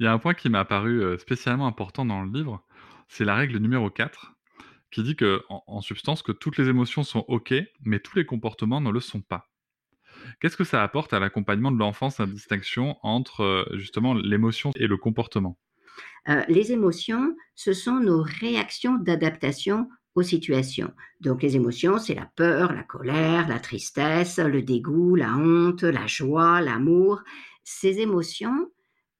[0.00, 2.64] Il y a un point qui m'a paru euh, spécialement important dans le livre,
[3.08, 4.34] c'est la règle numéro 4,
[4.90, 8.80] qui dit que, en substance que toutes les émotions sont OK, mais tous les comportements
[8.80, 9.50] ne le sont pas.
[10.40, 14.86] Qu'est-ce que ça apporte à l'accompagnement de l'enfance, la distinction entre euh, justement l'émotion et
[14.86, 15.58] le comportement?
[16.28, 20.92] Euh, Les émotions, ce sont nos réactions d'adaptation aux situations.
[21.20, 26.06] Donc les émotions, c'est la peur, la colère, la tristesse, le dégoût, la honte, la
[26.06, 27.22] joie, l'amour.
[27.64, 28.70] Ces émotions,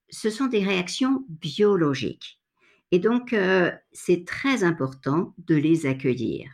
[0.09, 2.38] ce sont des réactions biologiques.
[2.91, 6.49] Et donc, euh, c'est très important de les accueillir.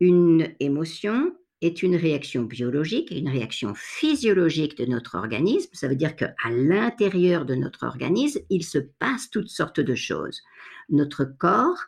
[0.00, 5.70] Une émotion est une réaction biologique une réaction physiologique de notre organisme.
[5.72, 10.42] Ça veut dire qu'à l'intérieur de notre organisme, il se passe toutes sortes de choses.
[10.90, 11.82] Notre corps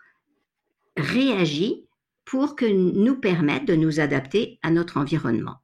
[0.97, 1.87] réagit
[2.25, 5.57] pour que nous permette de nous adapter à notre environnement.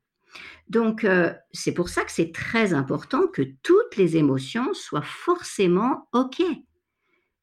[0.68, 6.08] Donc, euh, c'est pour ça que c'est très important que toutes les émotions soient forcément
[6.12, 6.42] OK.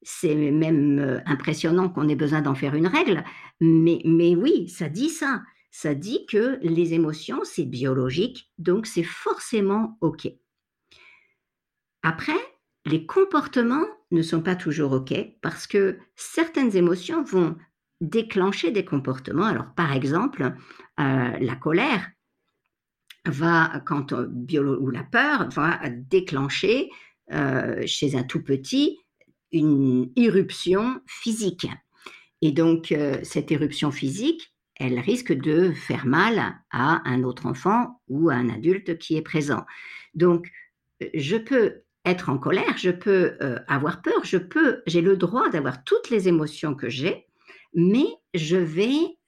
[0.03, 3.23] C'est même euh, impressionnant qu'on ait besoin d'en faire une règle,
[3.59, 5.41] mais, mais oui, ça dit ça.
[5.69, 10.27] Ça dit que les émotions, c'est biologique, donc c'est forcément OK.
[12.03, 12.39] Après,
[12.85, 17.55] les comportements ne sont pas toujours OK parce que certaines émotions vont
[18.01, 19.45] déclencher des comportements.
[19.45, 20.43] Alors, par exemple,
[20.99, 22.09] euh, la colère
[23.25, 26.89] va, quand ou la peur va déclencher
[27.31, 28.97] euh, chez un tout petit
[29.51, 31.67] une irruption physique.
[32.41, 38.01] Et donc, euh, cette éruption physique, elle risque de faire mal à un autre enfant
[38.07, 39.65] ou à un adulte qui est présent.
[40.15, 40.49] Donc,
[41.13, 43.37] je peux être en colère, je peux
[43.67, 47.27] avoir peur, je peux, j'ai le droit d'avoir toutes les émotions que j'ai,
[47.75, 49.19] mais je vais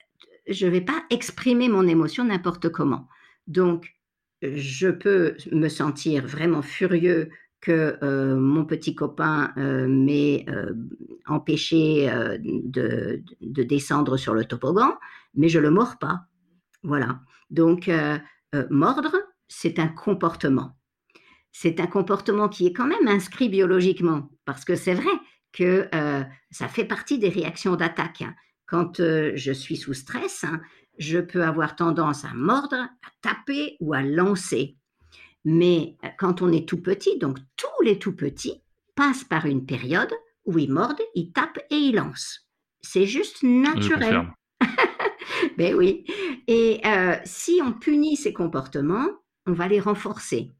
[0.46, 3.08] je vais pas exprimer mon émotion n'importe comment.
[3.46, 3.94] Donc
[4.42, 7.30] je peux me sentir vraiment furieux
[7.64, 10.74] que euh, mon petit copain euh, m'ait euh,
[11.26, 12.06] empêché
[12.42, 14.98] de, de, descendre sur le toboggan,
[15.34, 16.26] mais je le mords pas.
[16.82, 17.20] Voilà.
[17.48, 17.90] Donc
[18.70, 19.16] mordre,
[19.48, 20.76] c'est un comportement.
[21.50, 25.12] C'est un comportement qui est quand même inscrit biologiquement, parce que c'est vrai
[25.52, 25.88] que
[26.50, 28.20] ça fait partie des réactions d'attaque.
[28.20, 28.34] Hein.
[28.66, 30.60] Quand je suis sous stress, hein,
[30.98, 34.76] je peux avoir tendance à mordre, à taper ou à lancer.
[35.44, 38.62] Mais euh, quand on est tout petit, donc tous les tout petits
[38.94, 40.12] passent par une période
[40.44, 42.48] où ils mordent, ils tapent et ils lancent.
[42.80, 44.30] C'est juste naturel.
[45.58, 46.04] ben oui.
[46.46, 46.82] Et
[47.24, 49.08] si on punit ces comportements,
[49.46, 50.52] on va les renforcer.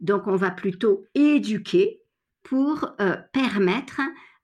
[0.00, 2.02] Donc on va plutôt éduquer
[2.42, 2.96] pour
[3.32, 4.00] permettre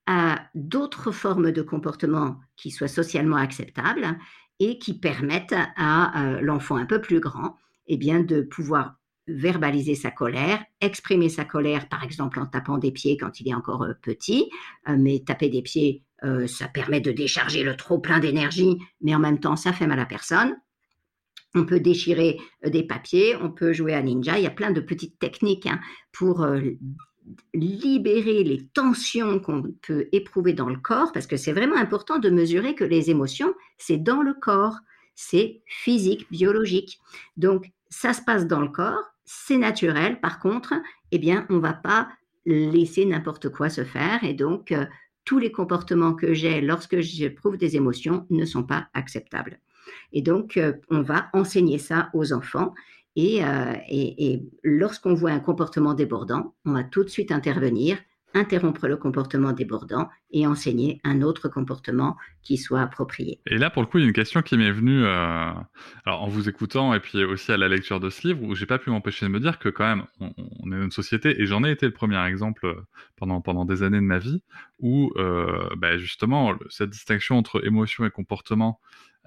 [0.07, 4.19] à d'autres formes de comportement qui soient socialement acceptables
[4.61, 9.95] et qui permettent à euh, l'enfant un peu plus grand eh bien, de pouvoir verbaliser
[9.95, 13.85] sa colère, exprimer sa colère, par exemple en tapant des pieds quand il est encore
[13.85, 14.51] euh, petit,
[14.89, 16.03] euh, mais taper des pieds,
[16.47, 20.01] ça permet de décharger le trop plein d'énergie, mais en même temps, ça fait mal
[20.01, 20.57] à personne.
[21.55, 24.81] On peut déchirer des papiers, on peut jouer à ninja, il y a plein de
[24.81, 25.79] petites techniques hein,
[26.13, 26.47] pour
[27.55, 32.31] libérer les tensions qu'on peut éprouver dans le corps, parce que c'est vraiment important de
[32.31, 34.79] mesurer que les émotions, c'est dans le corps,
[35.15, 36.99] c'est physique, biologique.
[37.37, 40.21] Donc, ça se passe dans le corps, c'est naturel.
[40.21, 40.75] Par contre,
[41.11, 42.09] eh bien, on ne va pas
[42.47, 44.23] laisser n'importe quoi se faire.
[44.25, 44.85] Et donc, euh,
[45.25, 49.59] tous les comportements que j'ai lorsque j'éprouve des émotions ne sont pas acceptables.
[50.13, 52.75] Et donc, euh, on va enseigner ça aux enfants.
[53.17, 57.99] Euh, et, lorsqu'on voit un comportement débordant, on va tout de suite intervenir,
[58.35, 63.41] interrompre le comportement débordant et enseigner un autre comportement qui soit approprié.
[63.47, 65.53] Et là, pour le coup, il y a une question qui m'est venue euh,
[66.07, 68.79] en vous écoutant et puis aussi à la lecture de ce livre, où j'ai pas
[68.79, 71.71] pu m'empêcher de me dire que quand même, on, est une société, et j'en ai
[71.71, 72.75] été le premier exemple
[73.17, 74.43] pendant, pendant des années de ma vie,
[74.81, 78.81] où euh, bah, justement, cette distinction entre émotion et comportement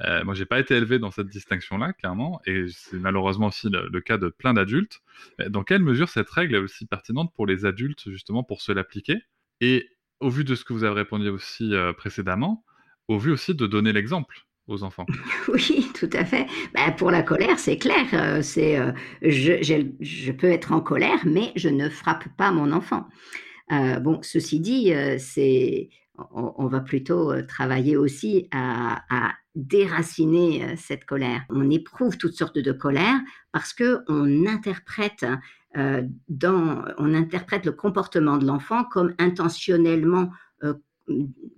[0.05, 3.99] euh, moi, j'ai pas été élevé dans cette distinction-là, clairement, et c'est malheureusement aussi le,
[4.01, 5.01] cas de plein d'adultes.
[5.49, 9.17] Dans quelle mesure cette règle est aussi pertinente pour les adultes, justement, pour se l'appliquer?
[9.60, 12.63] Et au vu de ce que vous avez répondu aussi euh, précédemment,
[13.07, 15.05] au vu aussi de donner l'exemple aux enfants?
[15.47, 16.45] Oui, tout à fait.
[16.73, 18.05] Ben, pour la colère, c'est clair.
[18.13, 19.53] Euh, c'est euh, je,
[19.99, 23.07] je, peux être en colère, mais je ne frappe pas mon enfant.
[23.69, 25.89] bon, ceci dit, c'est
[26.31, 31.41] on, va plutôt travailler aussi à, à déraciner euh, cette colère.
[31.50, 33.20] On éprouve toutes sortes de colères
[33.52, 35.26] parce que on interprète
[35.76, 36.04] euh,
[36.98, 40.32] on interprète le comportement de l'enfant comme intentionnellement
[40.63, 40.74] euh,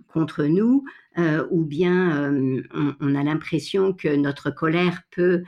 [0.08, 0.84] contre nous,
[1.50, 2.32] ou bien
[3.00, 5.42] on, a l'impression que notre colère peut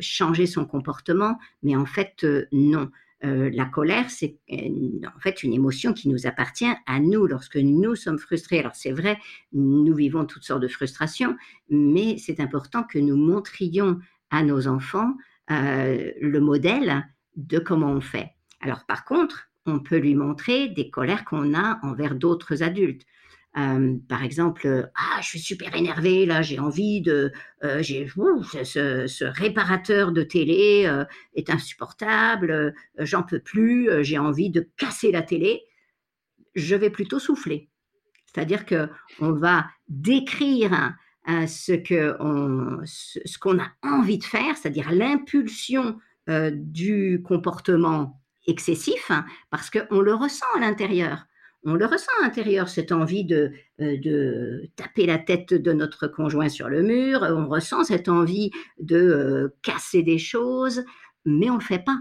[0.00, 2.90] changer son comportement, mais en fait non.
[3.24, 7.94] Euh, la colère, c'est en fait une émotion qui nous appartient à nous lorsque nous
[7.94, 8.60] sommes frustrés.
[8.60, 9.18] Alors c'est vrai,
[9.52, 11.36] nous vivons toutes sortes de frustrations,
[11.68, 13.98] mais c'est important que nous montrions
[14.30, 15.14] à nos enfants
[15.50, 17.06] euh, le modèle
[17.36, 18.30] de comment on fait.
[18.60, 23.04] Alors par contre, on peut lui montrer des colères qu'on a envers d'autres adultes.
[23.52, 27.32] Par exemple, ah, je suis super énervé, là, j'ai envie de,
[27.80, 30.88] j'ai, ce, ce, réparateur de télé
[31.34, 35.62] est insupportable, j'en peux plus, j'ai envie de casser la télé.
[36.54, 37.68] Je vais plutôt souffler.
[38.26, 40.94] C'est-à-dire que on va décrire
[41.26, 42.16] ce que
[42.84, 50.14] ce qu'on a envie de faire, c'est-à-dire l'impulsion du comportement excessif, hein, parce qu'on le
[50.14, 51.26] ressent à l'intérieur
[51.64, 56.06] on le ressent à l'intérieur, cette envie de, euh, de, taper la tête de notre
[56.06, 60.84] conjoint sur le mur, on ressent cette envie de euh, casser des choses,
[61.24, 61.98] mais on ne le fait pas.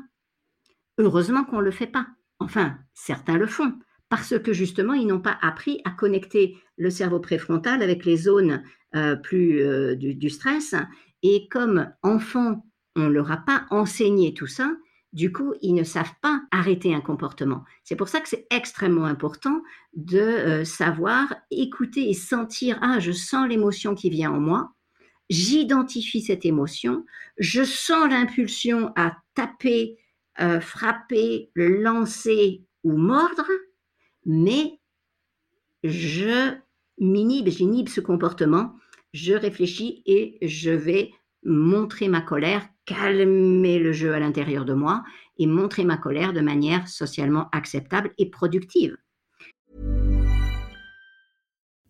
[0.98, 2.08] Heureusement qu'on ne le fait pas.
[2.40, 3.74] Enfin, certains le font,
[4.08, 8.64] parce que justement, ils n'ont pas appris à connecter le cerveau préfrontal avec les zones
[8.96, 10.74] euh, plus du, stress.
[11.22, 14.72] Et comme enfant, on ne leur a pas enseigné tout ça,
[15.12, 17.64] du coup, ils ne savent pas arrêter un comportement.
[17.84, 19.62] C'est pour ça que c'est extrêmement important
[19.96, 24.72] de euh, savoir écouter et sentir, ah, je sens l'émotion qui vient en moi,
[25.30, 27.06] j'identifie cette émotion,
[27.38, 29.98] je sens l'impulsion à taper,
[30.40, 33.48] euh, frapper, lancer ou mordre,
[34.26, 34.80] mais
[35.84, 36.54] je
[37.00, 38.76] m'inhibe, j'inhibe ce comportement,
[39.14, 41.12] je réfléchis et je vais
[41.44, 45.04] montrer ma colère calmer le jeu à l'intérieur de moi
[45.38, 48.98] et montrer ma colère de manière socialement acceptable et productive.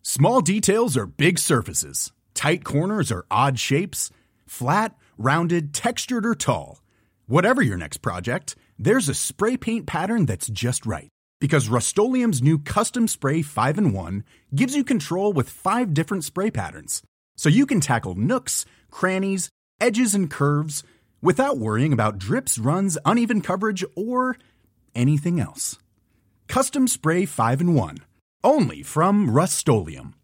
[0.02, 2.12] Small details are big surfaces.
[2.34, 4.10] Tight corners are odd shapes.
[4.46, 6.80] Flat, rounded, textured or tall.
[7.26, 11.08] Whatever your next project, there's a spray paint pattern that's just right.
[11.40, 16.50] Because Rust-Oleum's new Custom Spray 5 in 1 gives you control with 5 different spray
[16.50, 17.02] patterns.
[17.36, 19.48] So you can tackle nooks, crannies,
[19.80, 20.82] edges, and curves
[21.22, 24.36] without worrying about drips, runs, uneven coverage, or
[24.94, 25.78] anything else.
[26.48, 27.98] Custom Spray 5 and 1.
[28.42, 30.14] Only from Rust-Oleum.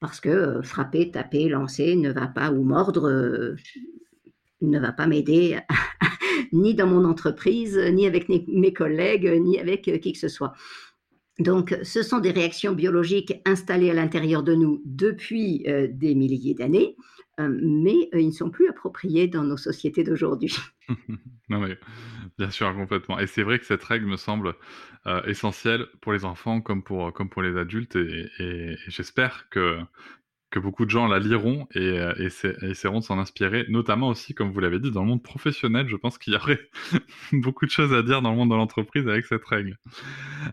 [0.00, 3.56] Parce que euh, frapper, taper, lancer ne va pas, ou mordre, euh,
[4.60, 5.58] ne va pas m'aider
[6.52, 10.52] ni dans mon entreprise, ni avec mes collègues, ni avec euh, qui que ce soit.
[11.38, 16.54] Donc, ce sont des réactions biologiques installées à l'intérieur de nous depuis euh, des milliers
[16.54, 16.96] d'années,
[17.40, 20.54] euh, mais euh, ils ne sont plus appropriés dans nos sociétés d'aujourd'hui.
[21.48, 21.76] non, mais
[22.38, 23.18] bien sûr, complètement.
[23.18, 24.54] Et c'est vrai que cette règle me semble
[25.26, 29.78] essentielle pour les enfants comme pour, comme pour les adultes, et j'espère que,
[30.54, 32.14] que beaucoup de gens la liront et, euh,
[32.62, 35.88] essaieront de s'en inspirer, notamment aussi, comme vous l'avez dit, dans le monde professionnel.
[35.88, 36.60] Je pense qu'il y aurait
[37.32, 39.76] beaucoup de choses à dire dans le monde de l'entreprise avec cette règle.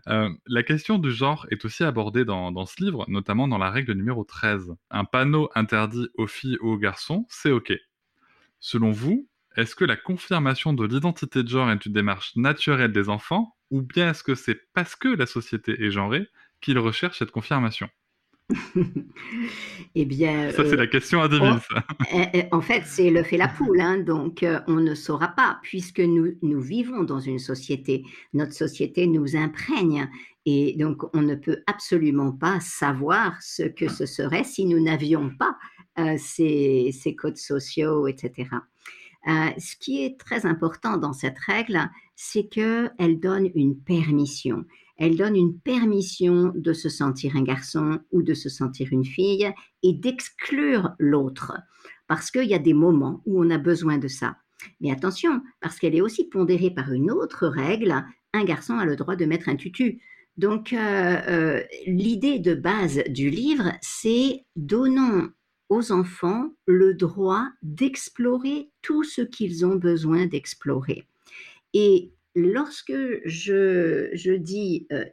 [0.08, 3.70] Euh, la question du genre est aussi abordée dans, dans, ce livre, notamment dans la
[3.70, 4.74] règle numéro 13.
[4.90, 7.72] Un panneau interdit aux filles ou aux garçons, c'est OK.
[8.58, 13.08] Selon vous, est-ce que la confirmation de l'identité de genre est une démarche naturelle des
[13.08, 16.26] enfants, ou bien est-ce que c'est parce que la société est genrée
[16.60, 17.88] qu'ils recherchent cette confirmation?
[19.94, 21.84] eh bien, ça c'est la euh, question à ça.
[22.12, 25.28] Eh, eh, en fait, c'est le fait la poule, hein, donc euh, on ne saura
[25.28, 28.04] pas puisque nous nous vivons dans une société.
[28.32, 30.08] Notre société nous imprègne
[30.44, 35.30] et donc on ne peut absolument pas savoir ce que ce serait si nous n'avions
[35.30, 35.56] pas
[35.98, 38.48] euh, ces, ces, codes sociaux, etc.
[39.26, 44.64] ce qui est très important dans cette règle, c'est qu'elle donne une permission
[45.02, 49.52] elle donne une permission de se sentir un garçon ou de se sentir une fille
[49.82, 51.54] et d'exclure l'autre.
[52.06, 54.36] Parce qu'il y a des moments où on a besoin de ça.
[54.80, 58.94] Mais attention, parce qu'elle est aussi pondérée par une autre règle, un garçon a le
[58.94, 60.00] droit de mettre un tutu.
[60.36, 65.30] Donc euh, euh, l'idée de base du livre, c'est donnons
[65.68, 71.08] aux enfants le droit d'explorer tout ce qu'ils ont besoin d'explorer.
[71.74, 75.04] Et lorsque je, je dis euh,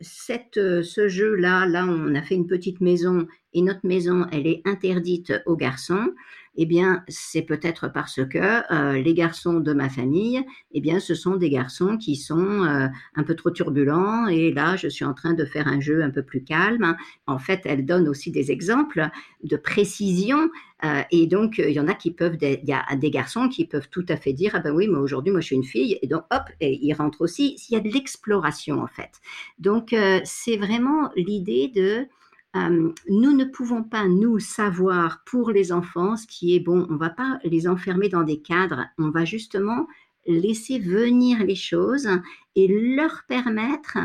[0.57, 4.61] euh, ce jeu-là, là, on a fait une petite maison et notre maison, elle est
[4.65, 6.13] interdite aux garçons,
[6.61, 10.43] eh bien, c'est peut-être parce que euh, les garçons de ma famille,
[10.73, 14.27] eh bien, ce sont des garçons qui sont euh, un peu trop turbulents.
[14.27, 16.97] Et là, je suis en train de faire un jeu un peu plus calme.
[17.27, 19.07] En fait, elle donne aussi des exemples
[19.41, 20.49] de précision.
[20.83, 23.65] Euh, et donc, il y en a qui peuvent, il y a des garçons qui
[23.65, 25.97] peuvent tout à fait dire, ah ben oui, mais aujourd'hui, moi, je suis une fille.
[26.01, 27.55] Et donc, hop, et ils rentrent aussi.
[27.69, 29.21] Il y a de l'exploration, en fait.
[29.59, 29.95] Donc,
[30.25, 32.05] c'est vraiment l'idée de
[32.55, 36.87] nous ne pouvons pas, nous, savoir pour les enfants ce qui est bon.
[36.89, 38.85] On ne va pas les enfermer dans des cadres.
[38.97, 39.87] On va justement
[40.25, 42.09] laisser venir les choses
[42.55, 43.97] et leur permettre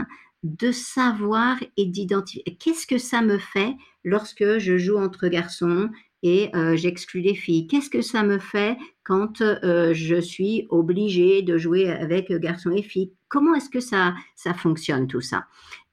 [0.42, 2.44] de savoir et d'identifier.
[2.61, 5.88] Qu'est-ce que ça me fait lorsque je joue entre garçons
[6.22, 7.66] et j'exclus les filles?
[7.66, 13.12] Qu'est-ce que ça me fait quand je suis obligée de jouer avec garçons et filles?
[13.28, 15.47] Comment est-ce que ça, ça fonctionne tout ça?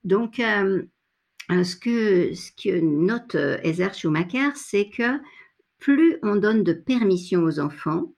[0.03, 0.41] Donc,
[1.63, 5.19] ce, que, ce que note Heather Schumacher, c'est que
[5.79, 8.13] plus on donne de permission aux enfants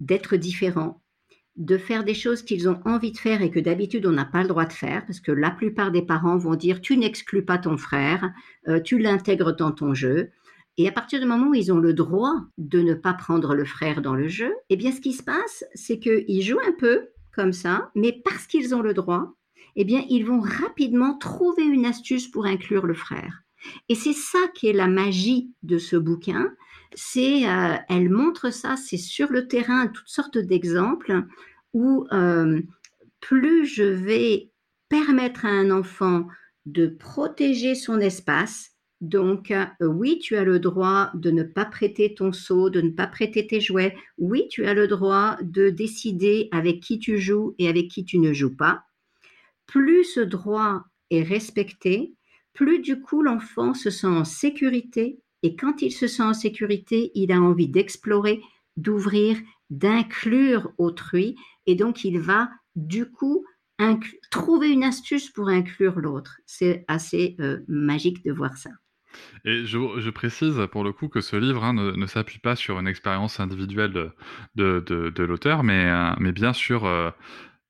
[0.00, 1.02] d'être différents,
[1.56, 4.42] de faire des choses qu'ils ont envie de faire et que d'habitude on n'a pas
[4.42, 7.58] le droit de faire, parce que la plupart des parents vont dire tu n'exclus pas
[7.58, 8.32] ton frère,
[8.66, 10.30] euh, tu l'intègres dans ton jeu.
[10.78, 13.66] Et à partir du moment où ils ont le droit de ne pas prendre le
[13.66, 17.08] frère dans le jeu, eh bien ce qui se passe, c'est qu'ils jouent un peu
[17.34, 19.34] comme ça, mais parce qu'ils ont le droit,
[19.76, 23.42] eh bien ils vont rapidement trouver une astuce pour inclure le frère.
[23.88, 26.52] Et c'est ça qui est la magie de ce bouquin,
[26.94, 31.24] c'est, euh, elle montre ça, c'est sur le terrain toutes sortes d'exemples
[31.72, 32.60] où euh,
[33.20, 34.50] plus je vais
[34.88, 36.26] permettre à un enfant
[36.66, 42.14] de protéger son espace, donc, euh, oui, tu as le droit de ne pas prêter
[42.14, 43.96] ton seau, de ne pas prêter tes jouets.
[44.18, 48.18] Oui, tu as le droit de décider avec qui tu joues et avec qui tu
[48.18, 48.84] ne joues pas.
[49.70, 52.12] Plus ce droit est respecté,
[52.52, 57.12] plus du coup l'enfant se sent en sécurité et quand il se sent en sécurité,
[57.14, 58.40] il a envie d'explorer,
[58.76, 59.38] d'ouvrir,
[59.70, 61.36] d'inclure autrui.
[61.66, 63.44] Et donc, il va du coup
[64.30, 66.36] trouver une astuce pour inclure l'autre.
[66.44, 68.70] C'est assez euh, magique de voir ça.
[69.44, 72.86] Et je, précise pour le coup que ce livre hein, ne, s'appuie pas sur une
[72.86, 74.12] expérience individuelle
[74.54, 77.10] de, l'auteur, mais, euh, mais bien sûr euh,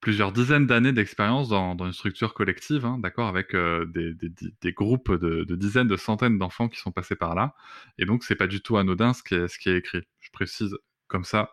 [0.01, 5.45] plusieurs dizaines d'années d'expérience dans, une structure collective, hein, d'accord, avec euh, des, groupes de,
[5.55, 7.55] dizaines, de centaines d'enfants qui sont passés par là.
[7.99, 10.03] Et donc, c'est pas du tout anodin ce qui est, écrit.
[10.21, 10.77] Je précise
[11.09, 11.53] comme ça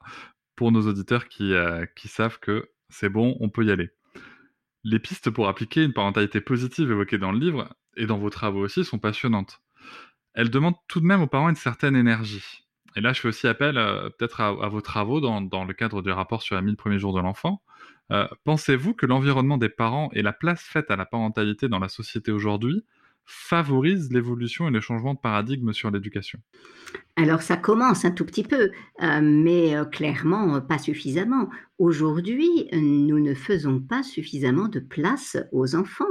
[0.56, 3.90] pour nos auditeurs qui, euh, qui savent que c'est bon, on peut y aller.
[4.84, 8.64] Les pistes pour appliquer une parentalité positive évoquées dans le livre et dans vos travaux
[8.64, 9.62] aussi sont passionnantes.
[10.34, 12.67] Elles demandent tout de même aux parents une certaine énergie.
[12.98, 16.12] Et là, je fais aussi appel euh, peut-être à, vos travaux dans, le cadre du
[16.12, 17.62] rapport sur les 1000 premiers jours de l'enfant.
[18.12, 21.90] Euh, pensez-vous que l'environnement des parents et la place faite à la parentalité dans la
[21.90, 22.84] société aujourd'hui
[23.26, 26.40] favorise l'évolution et le changement de paradigme sur l'éducation?
[27.18, 28.72] Alors ça commence un tout petit peu,
[29.04, 31.50] euh, mais clairement pas suffisamment.
[31.80, 36.06] Aujourd'hui, nous ne faisons pas suffisamment de place aux enfants.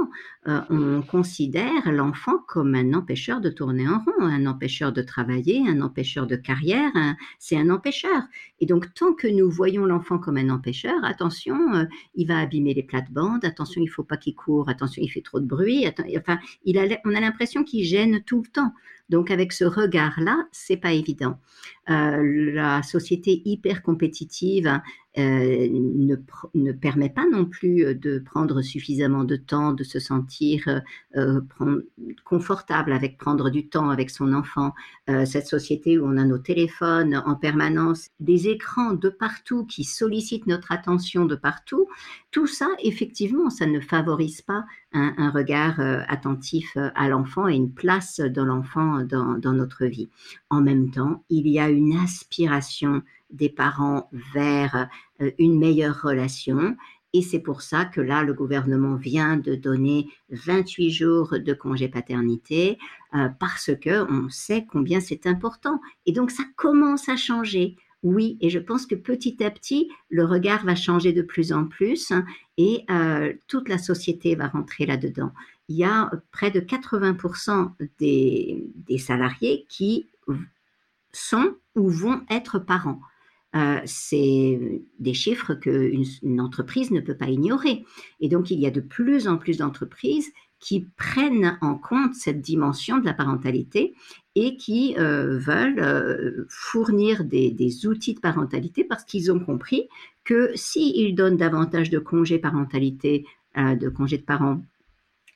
[0.45, 5.81] on considère l'enfant comme un empêcheur de tourner en rond, un empêcheur de travailler, un
[5.81, 6.93] empêcheur de carrière.
[7.37, 8.23] c'est un empêcheur.
[8.61, 11.57] Et donc tant que nous voyons l'enfant comme un empêcheur, attention,
[12.15, 13.43] il va abîmer les plates-bandes.
[13.43, 14.69] Attention, il faut pas qu'il court.
[14.69, 15.85] Attention, il fait trop de bruit.
[16.17, 16.39] enfin,
[17.03, 18.71] on a l'impression qu'il gêne tout le temps.
[19.09, 21.39] Donc avec ce regard-là, c'est pas évident.
[21.89, 24.81] Euh, la société hyper compétitive
[25.17, 25.67] euh,
[26.53, 30.81] ne, permet pas non plus euh, de prendre suffisamment de temps, de se sentir
[32.23, 34.73] confortable avec prendre du temps avec son enfant.
[35.25, 40.45] cette société où on a nos téléphones en permanence, des écrans de partout qui sollicitent
[40.45, 41.87] notre attention de partout,
[42.31, 47.73] tout ça, effectivement, ça ne favorise pas un, un regard attentif à l'enfant et une
[47.73, 50.09] place de l'enfant dans, notre vie.
[50.49, 54.87] En même temps, il y a une aspiration des parents vers
[55.21, 56.75] euh, une meilleure relation.
[57.13, 61.87] Et c'est pour ça que là, le gouvernement vient de donner 28 jours de congé
[61.87, 62.77] paternité
[63.15, 65.79] euh, parce que on sait combien c'est important.
[66.05, 67.75] Et donc, ça commence à changer.
[68.03, 71.65] Oui, et je pense que petit à petit, le regard va changer de plus en
[71.65, 72.13] plus
[72.57, 75.31] et euh, toute la société va rentrer là-dedans.
[75.69, 80.07] Il y a près de 80% des, salariés qui
[81.11, 83.01] sont ou vont être parents.
[83.55, 87.85] Euh, c'est des chiffres qu'une une entreprise ne peut pas ignorer.
[88.19, 92.41] Et donc, il y a de plus en plus d'entreprises qui prennent en compte cette
[92.41, 93.93] dimension de la parentalité
[94.35, 99.87] et qui euh, veulent euh, fournir des, outils de parentalité parce qu'ils ont compris
[100.23, 104.61] que s'ils donnent davantage de congés parentalité, de congés de parents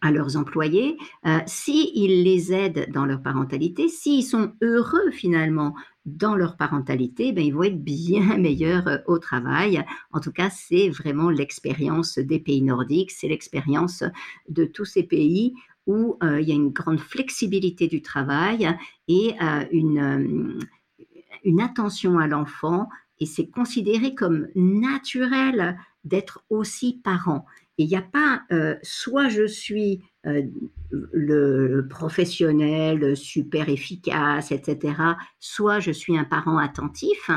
[0.01, 5.75] à leurs employés, euh, s'ils les aident dans leur parentalité, s'ils sont heureux finalement
[6.05, 9.83] dans leur parentalité, ben, ils vont être bien meilleurs euh, au travail.
[10.11, 14.03] En tout cas, c'est vraiment l'expérience des pays nordiques, c'est l'expérience
[14.49, 15.53] de tous ces pays
[15.87, 18.69] où euh, il y a une grande flexibilité du travail
[19.07, 20.59] et euh, une,
[21.43, 22.87] une attention à l'enfant
[23.19, 27.45] et c'est considéré comme naturel d'être aussi parent.
[27.81, 30.43] Il n'y a pas euh, soit je suis euh,
[30.91, 34.93] le professionnel super efficace, etc.,
[35.39, 37.29] soit je suis un parent attentif.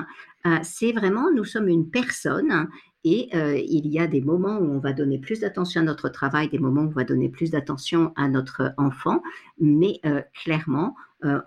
[0.47, 2.69] Euh, c'est vraiment, nous sommes une personne
[3.07, 6.49] et il y a des moments où on va donner plus d'attention à notre travail,
[6.49, 9.23] des moments où on va donner plus d'attention à notre enfant,
[9.61, 10.01] mais
[10.33, 10.97] clairement,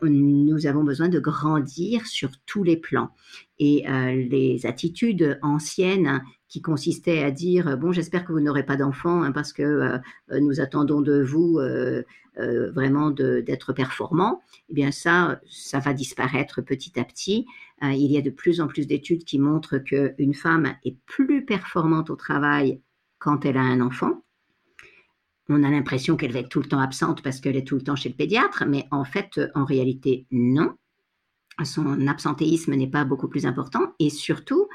[0.04, 3.10] nous avons besoin de grandir sur tous les plans.
[3.58, 3.86] Et
[4.30, 9.32] les attitudes anciennes qui consistait à dire bon j'espère que vous n'aurez pas d'enfant hein,
[9.32, 10.00] parce que
[10.40, 11.60] nous attendons de vous
[12.38, 17.46] vraiment d'être performant, eh bien ça ça va disparaître petit à petit.
[17.82, 22.10] il y a de plus en plus d'études qui montrent qu'une femme est plus performante
[22.10, 22.82] au travail
[23.20, 24.22] quand elle a un enfant
[25.50, 27.82] on a l'impression qu'elle va être tout le temps absente parce qu'elle est tout le
[27.82, 30.76] temps chez le pédiatre, mais en fait, en réalité, non.
[31.64, 34.68] Son absentéisme n'est pas beaucoup plus important et surtout,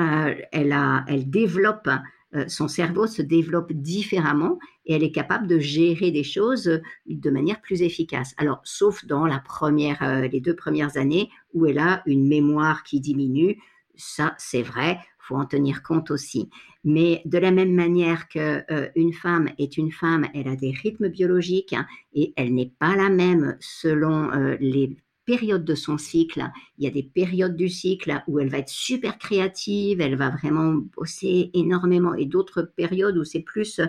[0.00, 1.88] euh, elle, développe,
[2.34, 7.30] euh, son cerveau se développe différemment et elle est capable de gérer des choses de
[7.30, 8.34] manière plus efficace.
[8.38, 12.84] Alors, sauf dans la première, euh, les deux premières années où elle a une mémoire
[12.84, 13.60] qui diminue,
[13.96, 16.48] ça c'est vrai, faut en tenir compte aussi.
[16.84, 21.08] Mais de la même manière qu'une euh, femme est une femme, elle a des rythmes
[21.08, 24.96] biologiques hein, et elle n'est pas la même selon les
[25.30, 26.42] périodes de son cycle.
[26.76, 30.30] Il y a des périodes du cycle où elle va être super créative, elle va
[30.30, 33.80] vraiment bosser énormément et d'autres périodes où c'est plus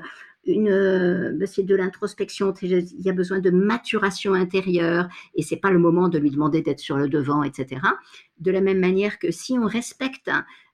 [0.46, 2.54] une, euh, ben, c'est de l'introspection.
[2.62, 6.62] Il y a besoin de maturation intérieure et c'est pas le moment de lui demander
[6.62, 7.82] d'être sur le devant, etc.
[8.40, 10.30] De la même manière que si on respecte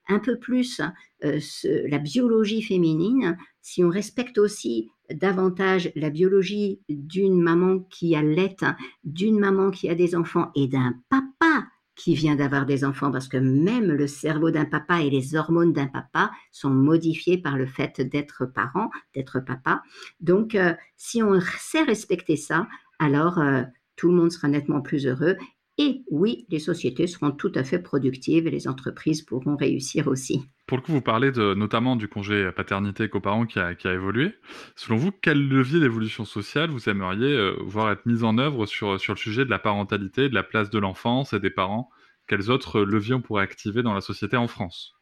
[0.08, 0.82] un peu plus
[1.24, 1.39] euh,
[1.88, 8.55] la biologie féminine, si on respecte aussi davantage la biologie d'une maman qui allait,
[9.03, 13.28] d'une maman qui a des enfants et d'un papa qui vient d'avoir des enfants, parce
[13.28, 17.66] que même le cerveau d'un papa et les hormones d'un papa sont modifiés par le
[17.66, 19.82] fait d'être parent, d'être papa.
[20.20, 22.68] Donc, euh, si on sait respecter ça,
[22.99, 23.64] alors euh,
[23.95, 25.36] tout le monde sera nettement plus heureux
[25.78, 30.41] et oui, les sociétés seront tout à fait productives et les entreprises pourront réussir aussi.
[30.65, 34.34] Pour le coup, vous parlez notamment du congé paternité coparent qui a, qui a évolué.
[34.75, 38.99] Selon vous, quel levier d'évolution sociale vous aimeriez euh, voir être mis en œuvre sur,
[38.99, 41.89] sur le sujet de la parentalité, de la place de l'enfance et des parents?
[42.28, 44.97] Quels autres leviers on pourrait activer dans la société en France?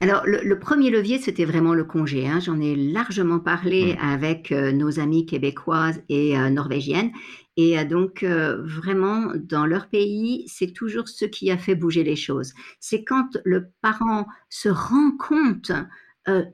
[0.00, 2.28] Alors, le, premier levier, c'était vraiment le congé.
[2.28, 2.38] Hein.
[2.38, 4.04] J'en ai largement parlé mmh.
[4.04, 7.12] avec euh, nos amis québécoises et euh, norvégiennes.
[7.56, 12.16] Et euh, donc, vraiment, dans leur pays, c'est toujours ce qui a fait bouger les
[12.16, 12.52] choses.
[12.78, 15.72] C'est quand le parent se rend compte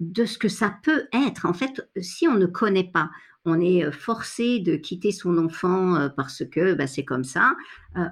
[0.01, 1.47] de ce que ça peut être.
[1.47, 3.11] En fait, si on ne connaît pas,
[3.45, 7.57] on est forcé de quitter son enfant parce que bah, c'est comme ça.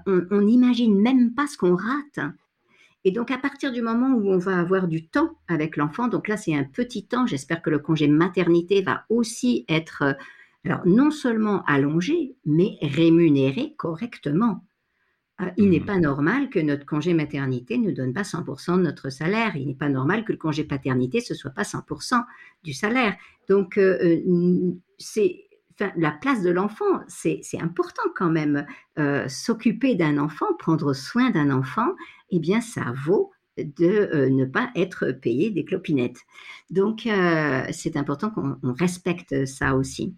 [0.07, 2.33] on n'imagine même pas ce qu'on rate.
[3.05, 6.29] Et donc, à partir du moment où on va avoir du temps avec l'enfant, donc
[6.29, 10.13] là, c'est un petit temps, j'espère que le congé maternité va aussi être, euh,
[10.65, 14.65] alors, non seulement allongé, mais rémunéré correctement.
[15.41, 15.87] Euh, il n'est mmh.
[15.87, 19.57] pas normal que notre congé maternité ne donne pas 100% de notre salaire.
[19.57, 22.23] Il n'est pas normal que le congé paternité, ce soit pas 100%
[22.63, 23.17] du salaire.
[23.49, 24.21] Donc, euh,
[24.99, 25.45] c'est
[25.97, 28.67] la place de l'enfant, c'est important quand même.
[28.99, 31.95] Euh, s'occuper d'un enfant, prendre soin d'un enfant,
[32.31, 36.21] eh bien, ça vaut de euh, ne pas être payé des clopinettes.
[36.71, 40.15] Donc, euh, c'est important qu'on respecte ça aussi.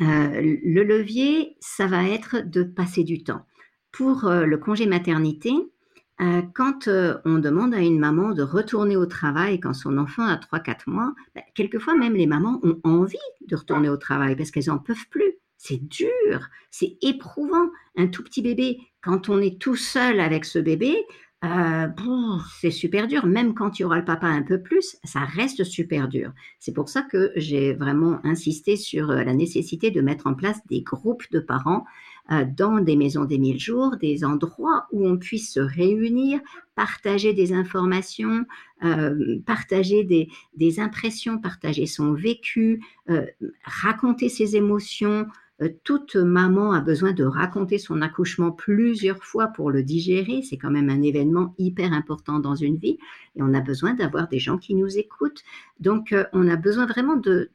[0.00, 3.44] le levier, ça va être de passer du temps.
[3.92, 5.52] Pour le congé maternité,
[6.22, 10.24] euh, quand euh, on demande à une maman de retourner au travail quand son enfant
[10.24, 13.16] a 3-4 mois, ben, quelquefois même les mamans ont envie
[13.48, 15.34] de retourner au travail parce qu'elles n'en peuvent plus.
[15.56, 17.70] C'est dur, c'est éprouvant.
[17.96, 20.94] Un tout petit bébé, quand on est tout seul avec ce bébé,
[21.44, 21.88] euh,
[22.60, 23.26] c'est super dur.
[23.26, 26.32] Même quand il y aura le papa un peu plus, ça reste super dur.
[26.60, 30.82] C'est pour ça que j'ai vraiment insisté sur la nécessité de mettre en place des
[30.82, 31.84] groupes de parents
[32.30, 36.38] euh, dans des maisons des mille jours, des endroits où on puisse se réunir,
[36.76, 38.44] partager des informations,
[38.84, 42.80] euh, partager des, impressions, partager son vécu,
[43.10, 43.26] euh,
[43.64, 45.26] raconter ses émotions.
[45.84, 50.42] Toute maman a besoin de raconter son accouchement plusieurs fois pour le digérer.
[50.42, 52.98] C'est quand même un événement hyper important dans une vie
[53.36, 55.42] et on a besoin d'avoir des gens qui nous écoutent.
[55.80, 57.50] Donc, on a besoin vraiment de,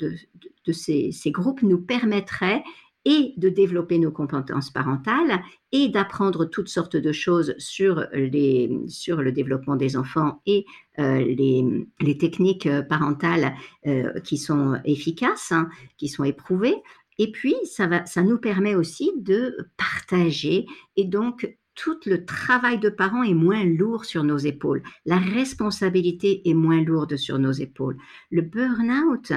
[0.71, 2.63] ces, groupes nous permettraient
[3.05, 5.41] et de développer nos compétences parentales
[5.71, 10.65] et d'apprendre toutes sortes de choses sur, les, sur le développement des enfants et
[10.99, 16.75] euh, les, techniques parentales euh, qui sont efficaces, hein, qui sont éprouvées.
[17.17, 20.65] Et puis, ça, va, ça nous permet aussi de partager
[20.95, 24.81] et donc tout le travail de parents est moins lourd sur nos épaules.
[25.05, 27.97] La responsabilité est moins lourde sur nos épaules.
[28.31, 29.31] Le burn-out,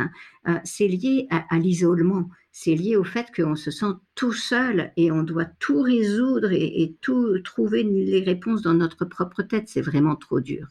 [0.48, 5.12] euh, c'est lié à l'isolement c'est lié au fait qu'on se sent tout seul et
[5.12, 9.68] on doit tout résoudre et, tout trouver les réponses dans notre propre tête.
[9.68, 10.66] C'est vraiment trop dur.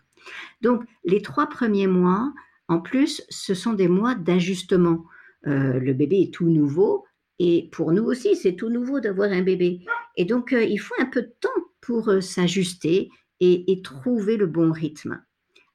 [0.62, 2.34] Donc, les trois premiers mois,
[2.68, 5.05] en plus, ce sont des mois d'ajustement.
[5.48, 7.06] Euh, le bébé est tout nouveau
[7.40, 9.86] et pour nous aussi, c'est tout nouveau d'avoir un bébé.
[10.18, 11.50] Et donc, euh, il faut un peu de temps
[11.82, 13.10] pour euh, s'ajuster
[13.40, 15.24] et, et, trouver le bon rythme.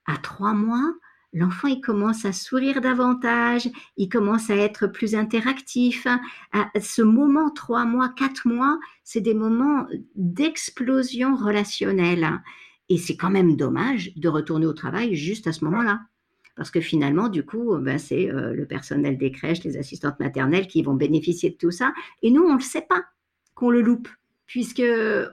[0.07, 0.93] À trois mois,
[1.33, 6.07] l'enfant il commence à sourire davantage, il commence à être plus interactif.
[6.53, 12.43] À ce moment, trois mois, quatre mois, c'est des moments d'explosion relationnelle.
[12.91, 16.01] Et c'est quand même dommage de retourner au travail juste à ce moment-là.
[16.57, 20.67] Parce que finalement, du coup, ben, c'est euh, le personnel des crèches, les assistantes maternelles
[20.67, 21.93] qui vont bénéficier de tout ça.
[22.23, 23.05] Et nous, on ne le sait pas
[23.55, 24.09] qu'on le loupe,
[24.47, 24.83] puisque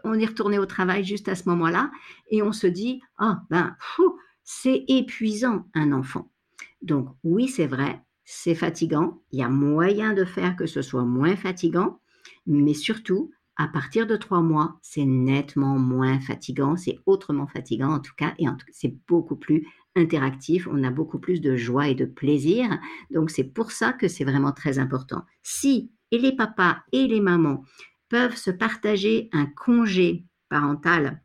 [0.03, 1.91] on est retourné au travail juste à ce moment-là.
[2.29, 3.75] Et on se dit, ah, ben,
[4.43, 6.29] c'est épuisant un enfant.
[6.81, 9.21] Donc oui, c'est vrai, c'est fatigant.
[9.31, 11.99] Il y a moyen de faire que ce soit moins fatigant,
[12.47, 17.99] mais surtout, à partir de trois mois, c'est nettement moins fatigant, c'est autrement fatigant en
[17.99, 22.05] tout cas, et c'est beaucoup plus interactif, on a beaucoup plus de joie et de
[22.05, 22.79] plaisir.
[23.11, 25.23] Donc c'est pour ça que c'est vraiment très important.
[25.43, 27.63] Si et les papas et les mamans
[28.09, 31.21] peuvent se partager un congé parental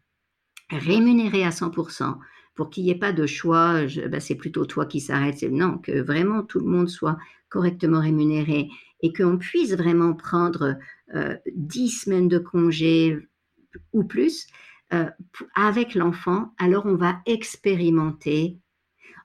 [0.70, 2.18] rémunéré à 100%,
[2.56, 5.42] pour qu'il n'y ait pas de choix, ben, c'est plutôt toi qui s'arrête.
[5.42, 8.68] Non, que vraiment tout le monde soit correctement rémunéré
[9.02, 10.76] et qu'on puisse vraiment prendre
[11.14, 13.18] euh, 10 semaines de congé
[13.92, 14.46] ou plus
[14.92, 15.10] euh,
[15.54, 18.58] avec l'enfant, alors on va expérimenter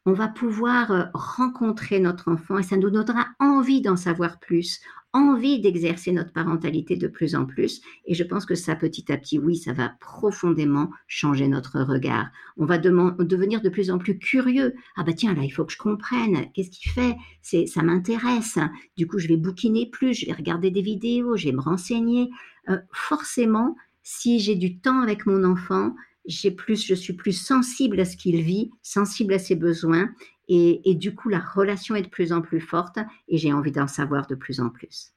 [0.05, 4.82] on va pouvoir euh, rencontrer notre enfant et ça nous donnera envie d'en savoir plus,
[5.14, 7.82] envie d'exercer notre parentalité de plus en plus.
[8.05, 12.30] Et je pense que ça, petit à petit, oui, ça va profondément changer notre regard.
[12.57, 14.74] On va devenir de plus en plus curieux.
[14.95, 16.51] Ah bah tiens, là, il faut que je comprenne.
[16.53, 17.16] Qu'est-ce qu'il fait?
[17.41, 18.57] C'est, Ça m'intéresse.
[18.97, 22.30] Du coup, je vais bouquiner plus, je vais regarder des vidéos, je vais me renseigner.
[22.70, 25.95] Euh, forcément, si j'ai du temps avec mon enfant,
[26.25, 30.09] j'ai plus, je suis plus sensible à ce qu'il vit, sensible à ses besoins,
[30.47, 32.99] et, du coup la relation est de plus en plus forte,
[33.29, 35.13] et j'ai envie d'en savoir de plus en plus.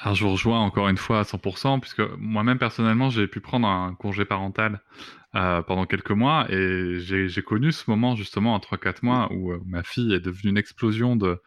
[0.00, 3.68] Alors je vous rejoins encore une fois à 100%, puisque moi-même personnellement j'ai pu prendre
[3.68, 4.82] un congé parental
[5.34, 9.60] euh, pendant quelques mois, et j'ai connu ce moment justement en 3-4 mois où euh,
[9.66, 11.38] ma fille est devenue une explosion de,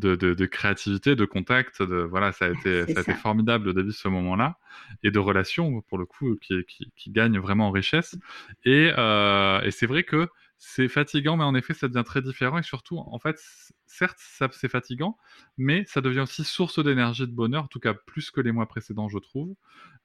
[0.00, 1.82] de, créativité, de contact.
[1.82, 4.58] De, voilà, ça a été, ça a été formidable au début ce moment-là
[5.02, 8.16] et de relations, pour le coup, qui, qui, gagnent vraiment en richesse.
[8.64, 10.28] Et, euh, et c'est vrai que
[10.58, 12.58] c'est fatigant, mais en effet, ça devient très différent.
[12.58, 13.40] Et surtout, en fait,
[13.86, 14.18] certes,
[14.52, 15.16] c'est fatigant,
[15.56, 18.66] mais ça devient aussi source d'énergie, de bonheur, en tout cas plus que les mois
[18.66, 19.54] précédents, je trouve,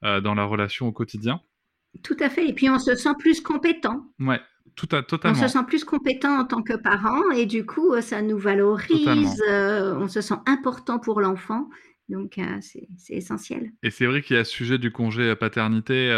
[0.04, 1.40] euh, dans la relation au quotidien.
[2.02, 2.48] Tout à fait.
[2.48, 4.06] Et puis, on se sent plus compétent.
[4.18, 4.40] Ouais,
[4.74, 5.38] tout à, totalement.
[5.38, 8.38] On se sent plus compétent en tant que parent et du coup, euh, ça nous
[8.38, 11.68] valorise, euh, on se sent important pour l'enfant.
[12.08, 13.72] Donc, euh, c'est essentiel.
[13.82, 16.12] Et c'est vrai qu'il y a ce sujet du congé paternité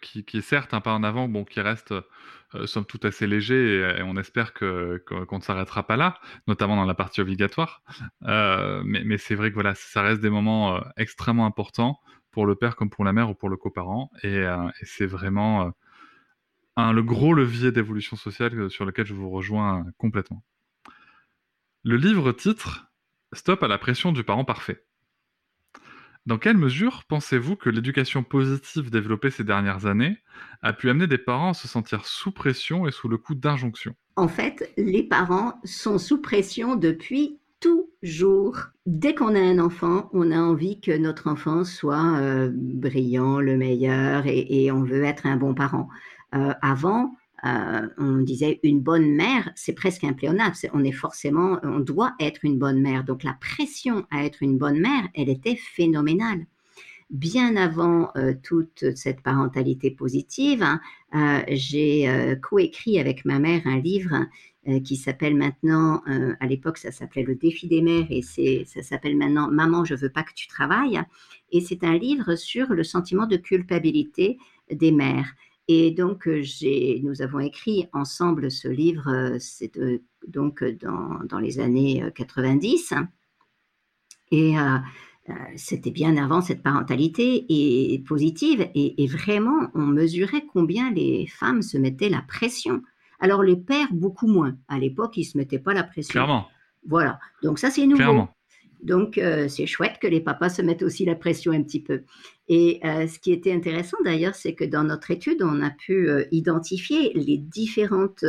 [0.00, 1.92] qui, est certes un pas en avant, bon, qui reste
[2.64, 6.84] somme toute assez léger et, on espère qu'on que, ne s'arrêtera pas là, notamment dans
[6.84, 7.82] la partie obligatoire.
[8.20, 11.98] mais, mais c'est vrai que voilà, ça reste des moments extrêmement importants
[12.30, 14.12] pour le père comme pour la mère ou pour le coparent.
[14.22, 15.72] Et, et c'est vraiment
[16.76, 20.42] le gros levier d'évolution sociale euh, sur lequel je vous rejoins complètement.
[21.84, 22.90] Le livre titre
[23.32, 24.84] Stop à la pression du parent parfait.
[26.26, 30.16] Dans quelle mesure pensez-vous que l'éducation positive développée ces dernières années
[30.60, 33.94] a pu amener des parents à se sentir sous pression et sous le coup d'injonctions
[34.16, 38.58] En fait, les parents sont sous pression depuis toujours.
[38.86, 43.56] Dès qu'on a un enfant, on a envie que notre enfant soit euh, brillant, le
[43.56, 45.88] meilleur, et, on veut être un bon parent.
[46.34, 47.12] Euh, avant,
[47.44, 50.56] euh, on disait une bonne mère, c'est presque impléonable.
[50.72, 53.04] On est forcément, on doit être une bonne mère.
[53.04, 56.46] Donc la pression à être une bonne mère, elle était phénoménale.
[57.10, 60.64] Bien avant euh, toute cette parentalité positive,
[61.12, 64.26] hein, j'ai coécrit avec ma mère un livre
[64.84, 66.02] qui s'appelle maintenant,
[66.40, 70.10] à l'époque ça s'appelait Le défi des mères et ça s'appelle maintenant Maman, je veux
[70.10, 71.00] pas que tu travailles.
[71.52, 74.36] Et c'est un livre sur le sentiment de culpabilité
[74.70, 75.32] des mères.
[75.68, 76.42] Et donc, euh,
[77.02, 79.98] nous avons écrit ensemble ce livre, euh, c'est euh,
[80.28, 82.94] donc dans, les années 90.
[84.32, 84.54] Et
[85.56, 88.68] c'était bien avant cette parentalité et positive.
[88.74, 92.82] Et, vraiment, on mesurait combien les femmes se mettaient la pression.
[93.20, 94.56] Alors, les pères, beaucoup moins.
[94.68, 96.12] À l'époque, ils ne se mettaient pas la pression.
[96.12, 96.48] Clairement.
[96.88, 97.20] Voilà.
[97.42, 97.96] Donc, ça, c'est nouveau.
[97.96, 98.35] Clairement.
[98.86, 102.02] Donc, euh, c'est chouette que les papas se mettent aussi la pression un petit peu.
[102.48, 106.08] Et euh, ce qui était intéressant d'ailleurs, c'est que dans notre étude, on a pu
[106.08, 108.24] euh, identifier les, différentes,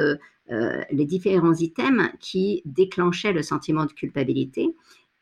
[0.49, 4.73] les différents items qui déclenchaient le sentiment de culpabilité.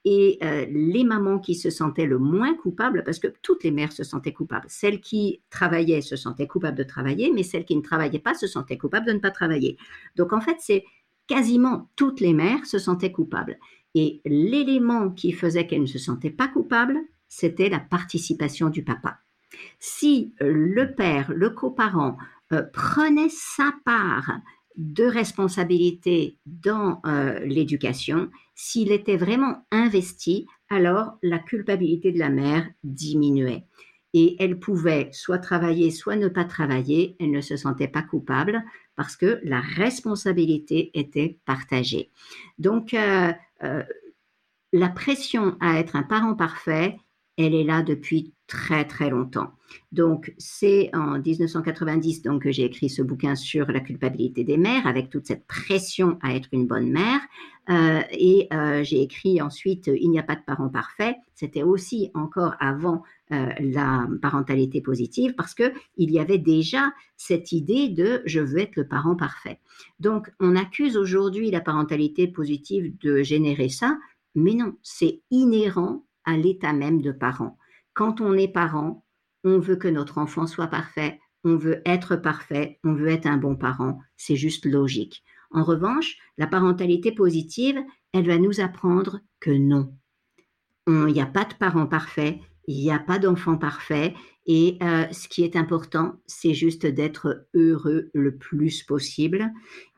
[0.08, 0.38] Et
[0.70, 4.34] les mamans qui se sentaient le moins coupables, parce que toutes les mères se sentaient
[4.34, 8.36] coupables, celles qui travaillaient se sentaient coupables de travailler, mais celles qui ne travaillaient pas
[8.36, 9.78] se sentaient coupables de ne pas travailler.
[10.16, 10.84] Donc en fait, c'est
[11.26, 13.58] quasiment toutes les mères se sentaient coupables.
[13.96, 19.18] Et l'élément qui faisait qu'elle ne se sentait pas coupable, c'était la participation du papa.
[19.80, 22.18] Si le père, le coparent,
[22.52, 24.40] euh, prenait sa part
[24.76, 32.68] de responsabilité dans euh, l'éducation, s'il était vraiment investi, alors la culpabilité de la mère
[32.84, 33.66] diminuait.
[34.14, 37.16] Et elle pouvait soit travailler, soit ne pas travailler.
[37.20, 38.64] Elle ne se sentait pas coupable
[38.96, 42.12] parce que la responsabilité était partagée.
[42.58, 43.32] Donc, euh,
[43.64, 43.84] euh,
[44.74, 46.98] la pression à être un parent parfait,
[47.38, 49.52] elle est là depuis très très longtemps.
[49.92, 54.88] Donc c'est en 1990 donc que j'ai écrit ce bouquin sur la culpabilité des mères
[54.88, 57.20] avec toute cette pression à être une bonne mère
[57.70, 61.16] euh, et euh, j'ai écrit ensuite Il n'y a pas de parent parfait.
[61.34, 67.52] C'était aussi encore avant euh, la parentalité positive parce que il y avait déjà cette
[67.52, 69.60] idée de je veux être le parent parfait.
[70.00, 73.98] Donc on accuse aujourd'hui la parentalité positive de générer ça,
[74.36, 77.58] mais non, c'est inhérent à l'état même de parent.
[77.94, 79.04] Quand on est parent,
[79.44, 83.38] on veut que notre enfant soit parfait, on veut être parfait, on veut être un
[83.38, 84.00] bon parent.
[84.18, 85.24] C'est juste logique.
[85.52, 87.80] En revanche, la parentalité positive,
[88.14, 89.94] elle va nous apprendre que non.
[90.88, 94.14] Il n'y a pas de parent parfait, il n'y a pas d'enfant parfait.
[94.48, 99.52] Et euh, ce qui est important, c'est juste d'être heureux le plus possible.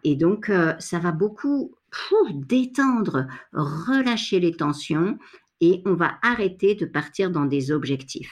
[0.06, 1.76] Et donc, euh, ça va beaucoup
[2.34, 5.18] détendre, relâcher les tensions
[5.62, 8.32] et on va arrêter de partir dans des objectifs.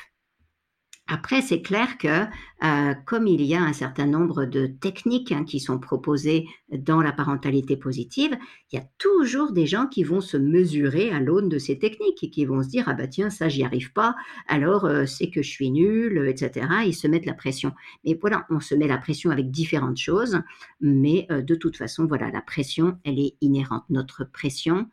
[1.07, 2.23] Après, c'est clair que
[2.63, 6.99] euh, comme il y a un certain nombre de techniques hein, qui sont proposées dans
[6.99, 8.35] la parentalité positive,
[8.71, 12.23] il y a toujours des gens qui vont se mesurer à l'aune de ces techniques
[12.23, 14.15] et qui vont se dire ah bah tiens ça j'y arrive pas,
[14.47, 16.67] alors euh, c'est que je suis nul, etc.
[16.87, 17.71] Ils se mettent la pression.
[18.03, 20.41] Mais voilà, on se met la pression avec différentes choses,
[20.81, 23.83] mais euh, de toute façon voilà la pression elle est inhérente.
[23.91, 24.89] Notre pression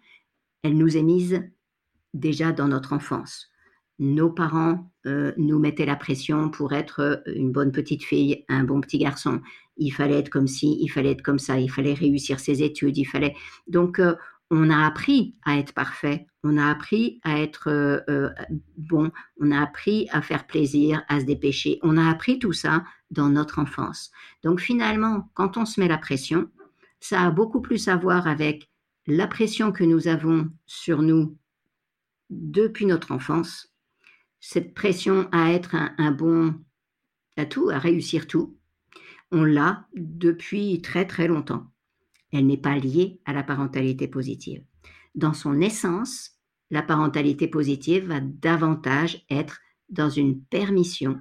[0.63, 1.43] elle nous est mise
[2.13, 3.52] déjà dans notre enfance.
[4.03, 8.65] Nos parents euh, nous mettaient la pression pour être euh, une bonne petite fille, un
[8.65, 9.41] bon petit garçon.
[9.77, 12.99] Il fallait être comme ci, il fallait être comme ça, il fallait réussir ses études,
[12.99, 13.37] il fallait.
[13.69, 14.17] Donc, euh,
[14.51, 18.05] on a appris à être parfait, on a appris à être
[18.77, 21.79] bon, on a appris à faire plaisir, à se dépêcher.
[21.83, 22.83] On a appris tout ça
[23.13, 24.11] dans notre enfance.
[24.43, 26.51] Donc, finalement, quand on se met la pression,
[26.99, 28.69] ça a beaucoup plus à voir avec
[29.07, 31.37] la pression que nous avons sur nous
[32.31, 33.72] depuis notre enfance,
[34.45, 36.57] cette pression à être un, bon
[37.37, 38.59] à tout, à réussir tout,
[39.31, 41.71] on l'a depuis très très longtemps.
[42.33, 44.65] Elle n'est pas liée à la parentalité positive.
[45.15, 46.33] Dans son essence,
[46.71, 51.21] la parentalité positive va davantage être dans une permission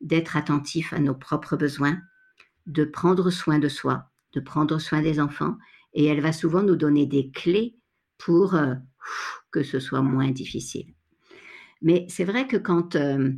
[0.00, 2.00] d'être attentif à nos propres besoins,
[2.64, 5.58] de prendre soin de soi, de prendre soin des enfants,
[5.92, 7.76] et elle va souvent nous donner des clés
[8.16, 8.74] pour euh,
[9.50, 10.94] que ce soit moins difficile.
[11.82, 13.30] Mais c'est vrai que quand, euh,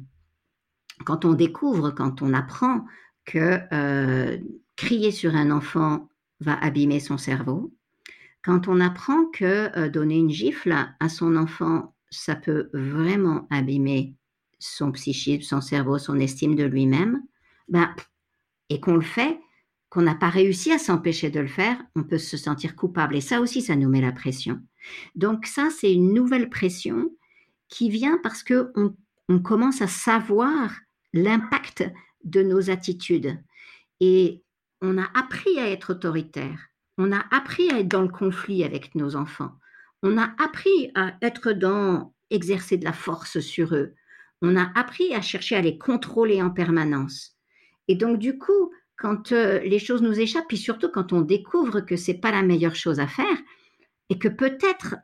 [1.05, 2.85] quand on découvre, quand on apprend
[3.25, 4.39] que euh,
[4.77, 6.09] crier sur un enfant
[6.41, 7.73] va abîmer son cerveau,
[8.43, 14.15] quand on apprend que donner une gifle à son enfant, ça peut vraiment abîmer
[14.59, 17.23] son psychisme, son cerveau, son estime de lui-même,
[17.69, 17.95] ben,
[18.71, 19.39] et qu'on le fait,
[19.89, 23.17] qu'on n'a pas réussi à s'empêcher de le faire, on peut se sentir coupable.
[23.17, 24.61] Et ça aussi, ça nous met la pression.
[25.15, 27.11] Donc ça, c'est une nouvelle pression
[27.75, 28.95] qui vient parce que on,
[29.41, 30.71] commence à savoir
[31.13, 31.91] l'impact
[32.23, 33.37] de nos attitudes.
[33.99, 34.45] Et
[34.81, 36.69] on a appris à être autoritaire.
[36.99, 39.53] On a appris à être dans le conflit avec nos enfants.
[40.05, 43.95] On a appris à être dans exercer de la force sur eux.
[44.41, 47.37] On a appris à chercher à les contrôler en permanence.
[47.89, 51.81] Et donc, du coup, quand euh, les choses nous échappent, puis surtout quand on découvre
[51.81, 53.39] que c'est pas la meilleure chose à faire
[54.11, 54.95] et que peut-être,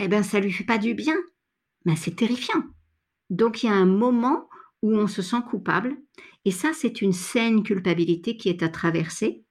[0.00, 1.16] eh ben, ça lui fait pas du bien,
[1.84, 2.62] mais c'est terrifiant.
[3.30, 4.48] Donc il y a un moment
[4.82, 5.96] où on se sent coupable,
[6.44, 9.44] et ça c'est une saine culpabilité qui est à traverser.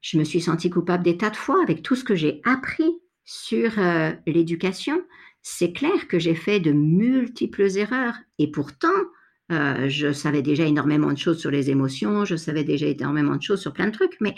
[0.00, 2.88] Je me suis sentie coupable des tas de fois avec tout ce que j'ai appris
[3.24, 5.02] sur euh, l'éducation.
[5.42, 8.88] C'est clair que j'ai fait de multiples erreurs, et pourtant
[9.50, 13.42] euh, je savais déjà énormément de choses sur les émotions, je savais déjà énormément de
[13.42, 14.34] choses sur plein de trucs, mais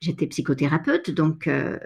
[0.00, 1.78] j'étais psychothérapeute, donc, euh,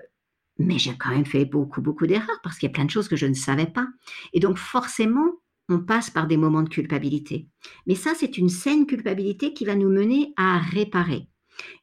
[0.59, 3.09] mais j'ai quand même fait beaucoup, beaucoup d'erreurs parce qu'il y a plein de choses
[3.09, 3.87] que je ne savais pas.
[4.33, 5.33] Et donc, forcément,
[5.69, 7.47] on passe par des moments de culpabilité.
[7.87, 11.29] Mais ça, c'est une saine culpabilité qui va nous mener à réparer.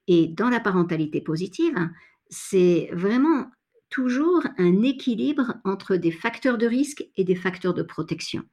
[0.08, 1.90] Et dans la parentalité positive,
[2.30, 3.52] c'est vraiment
[3.90, 8.44] toujours un équilibre entre des facteurs de risque et des facteurs de protection.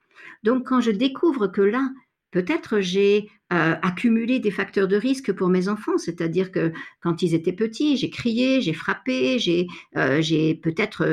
[0.43, 1.91] Donc, quand je découvre que là,
[2.33, 6.73] Peut-être j'ai euh, accumulé des facteurs de risque pour mes enfants, c'est-à-dire que
[7.03, 9.67] quand ils étaient petits, j'ai crié, j'ai frappé, j'ai
[9.99, 10.23] euh,
[10.63, 11.05] peut-être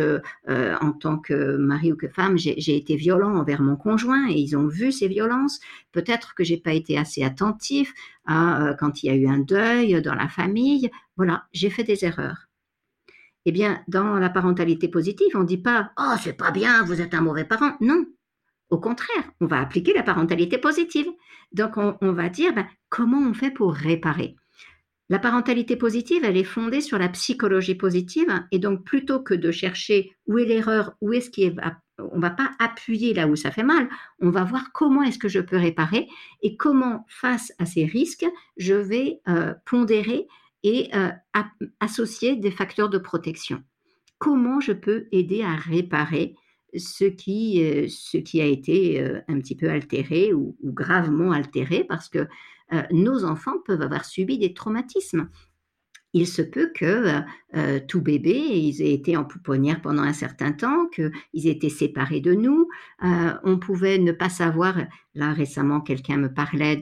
[0.47, 4.39] euh, en tant que mari ou que femme, j'ai été violent envers mon conjoint et
[4.39, 5.59] ils ont vu ces violences.
[5.91, 7.93] Peut-être que j'ai pas été assez attentif
[8.25, 10.89] quand il y a eu un deuil dans la famille.
[11.17, 12.47] Voilà, j'ai fait des erreurs.
[13.45, 17.01] Eh bien, dans la parentalité positive, on ne dit pas Oh, c'est pas bien, vous
[17.01, 17.75] êtes un mauvais parent.
[17.81, 18.05] Non,
[18.69, 21.07] au contraire, on va appliquer la parentalité positive.
[21.51, 24.35] Donc, on, va dire ben, comment on fait pour réparer?
[25.09, 28.27] La parentalité positive, elle est fondée sur la psychologie positive.
[28.51, 31.55] Et donc, plutôt que de chercher où est l'erreur, où est-ce qui est,
[31.97, 33.89] on va pas appuyer là où ça fait mal.
[34.19, 36.07] On va voir comment est-ce que je peux réparer
[36.43, 40.27] et comment, face à ces risques, je vais euh, pondérer
[40.61, 41.09] et euh,
[41.79, 43.63] associer des facteurs de protection.
[44.19, 46.35] Comment je peux aider à réparer
[46.75, 51.83] ce qui, euh, ce qui a été euh, un petit peu altéré ou, gravement altéré
[51.83, 52.27] parce que
[52.73, 55.29] euh, nos enfants peuvent avoir subi des traumatismes.
[56.13, 57.21] Il se peut que
[57.87, 61.11] tout bébé, ils aient été en pouponnière pendant un certain temps, qu'ils
[61.45, 62.67] aient été séparés de nous.
[63.43, 64.75] on pouvait ne pas savoir.
[65.13, 66.81] Là récemment, quelqu'un me parlait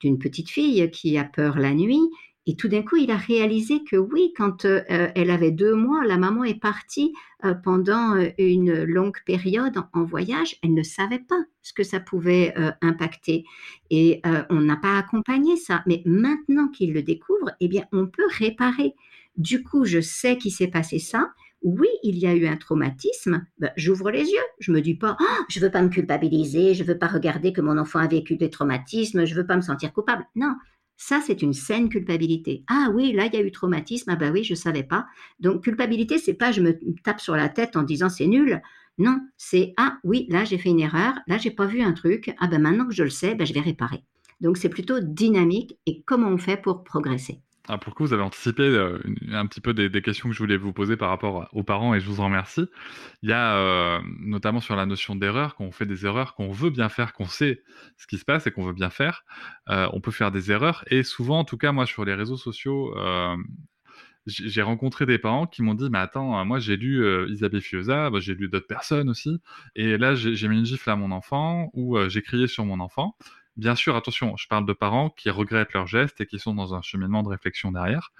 [0.00, 2.00] d'une petite fille qui a peur la nuit
[2.46, 6.04] et tout d'un coup, il a réalisé que oui, quand euh, elle avait deux mois,
[6.04, 7.12] la maman est partie
[7.44, 10.56] euh, pendant euh, une longue période en, voyage.
[10.62, 13.44] Elle ne savait pas ce que ça pouvait impacter.
[13.90, 14.20] Et
[14.50, 15.84] on n'a pas accompagné ça.
[15.86, 18.94] Mais maintenant qu'il le découvre, eh bien, on peut réparer.
[19.36, 21.30] Du coup, je sais qu'il s'est passé ça.
[21.62, 23.46] Oui, il y a eu un traumatisme.
[23.58, 24.44] Ben, J'ouvre les yeux.
[24.58, 27.60] Je me dis pas, oh, je veux pas me culpabiliser, je veux pas regarder que
[27.60, 30.26] mon enfant a vécu des traumatismes, je veux pas me sentir coupable.
[30.34, 30.56] Non,
[31.04, 32.62] ça, c'est une saine culpabilité.
[32.68, 34.10] Ah oui, là, il y a eu traumatisme.
[34.10, 35.06] Ah bah oui, je ne savais pas.
[35.40, 38.62] Donc, culpabilité, c'est pas je me tape sur la tête en disant c'est nul.
[38.98, 41.14] Non, c'est ah oui, là, j'ai fait une erreur.
[41.26, 42.32] Là, j'ai pas vu un truc.
[42.38, 44.04] Ah ben maintenant que je le sais, ben, je vais réparer.
[44.40, 47.40] Donc, c'est plutôt dynamique et comment on fait pour progresser.
[47.68, 48.98] Ah, pour vous avez anticipé euh,
[49.30, 52.00] un petit peu des, questions que je voulais vous poser par rapport aux parents et
[52.00, 52.66] je vous en remercie.
[53.22, 56.50] Il y a euh, notamment sur la notion d'erreur, quand on fait des erreurs, qu'on
[56.50, 57.62] veut bien faire, qu'on sait
[57.98, 59.24] ce qui se passe et qu'on veut bien faire,
[59.68, 60.84] euh, on peut faire des erreurs.
[60.88, 62.96] Et souvent, en tout cas, moi, sur les réseaux sociaux,
[64.26, 68.20] j'ai rencontré des parents qui m'ont dit mais attends moi j'ai lu Isabelle Fioza bah,
[68.20, 69.40] j'ai lu d'autres personnes aussi
[69.74, 73.16] et là j'ai mis une gifle à mon enfant ou j'ai crié sur mon enfant
[73.56, 76.74] Bien sûr, attention, je parle de parents qui regrettent leurs gestes et qui sont dans
[76.74, 78.10] un cheminement de réflexion derrière.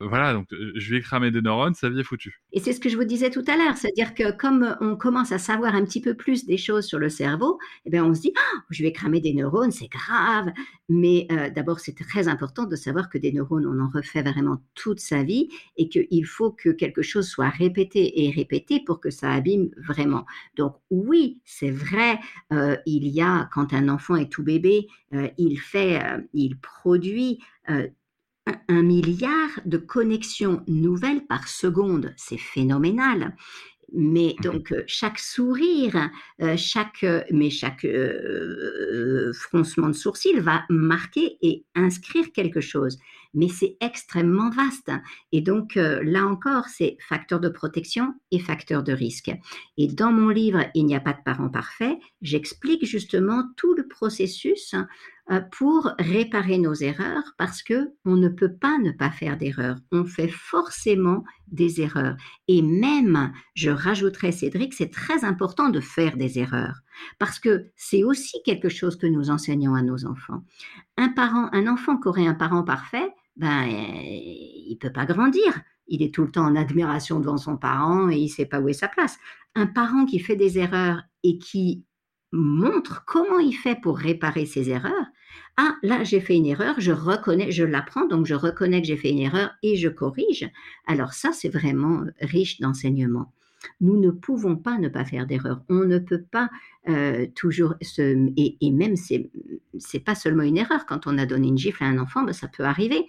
[0.00, 2.42] Voilà, donc euh, je lui ai cramé des neurones, sa vie est foutue.
[2.52, 5.32] Et c'est ce que je vous disais tout à l'heure, c'est-à-dire que comme on commence
[5.32, 8.20] à savoir un petit peu plus des choses sur le cerveau, eh bien on se
[8.20, 10.52] dit, oh, je vais cramer des neurones, c'est grave.
[10.90, 14.62] Mais euh, d'abord, c'est très important de savoir que des neurones, on en refait vraiment
[14.74, 19.10] toute sa vie et qu'il faut que quelque chose soit répété et répété pour que
[19.10, 20.26] ça abîme vraiment.
[20.56, 22.18] Donc oui, c'est vrai,
[22.52, 24.81] euh, il y a, quand un enfant est tout bébé,
[25.14, 27.88] euh, il fait, euh, il produit euh,
[28.68, 32.12] un milliard de connexions nouvelles par seconde.
[32.16, 33.36] C'est phénoménal.
[33.94, 36.08] Mais mmh donc chaque sourire,
[36.56, 37.86] chaque mais chaque
[39.34, 42.98] froncement de sourcil va marquer et inscrire quelque chose.
[43.34, 44.90] Mais c'est extrêmement vaste.
[45.32, 49.30] Et donc là encore, c'est facteur de protection et facteur de risque.
[49.76, 53.86] Et dans mon livre Il n'y a pas de parents parfaits, j'explique justement tout le
[53.88, 54.74] processus
[55.30, 59.78] euh, pour réparer nos erreurs parce que on ne peut pas ne pas faire d'erreurs.
[59.92, 62.16] On fait forcément des erreurs.
[62.48, 66.80] Et même, je rajouterais Cédric, c'est très important de faire des erreurs
[67.20, 70.42] parce que c'est aussi quelque chose que nous enseignons à nos enfants.
[70.96, 75.60] Un parent, un enfant qui aurait un parent parfait, ben, il peut pas grandir.
[75.88, 78.68] Il est tout le temps en admiration devant son parent et il sait pas où
[78.68, 79.18] est sa place.
[79.54, 81.84] Un parent qui fait des erreurs et qui
[82.32, 85.06] montre comment il fait pour réparer ses erreurs.
[85.56, 88.96] Ah, là, j'ai fait une erreur, je reconnais, je l'apprends, donc je reconnais que j'ai
[88.96, 90.50] fait une erreur et je corrige.
[90.86, 93.32] Alors ça, c'est vraiment riche d'enseignement.
[93.80, 95.62] Nous ne pouvons pas ne pas faire d'erreur.
[95.68, 96.50] On ne peut pas
[96.88, 98.30] euh, toujours se...
[98.36, 99.30] Et, même, c'est
[99.78, 100.86] c'est pas seulement une erreur.
[100.86, 103.06] Quand on a donné une gifle à un enfant, ben, ça peut arriver.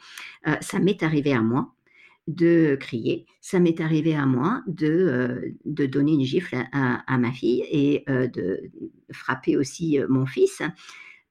[0.47, 1.73] Euh, ça m'est arrivé à moi
[2.27, 3.25] de crier.
[3.41, 8.05] Ça m'est arrivé à moi de, euh, de donner une gifle à, ma fille et
[8.07, 8.71] de
[9.11, 10.61] frapper aussi mon fils,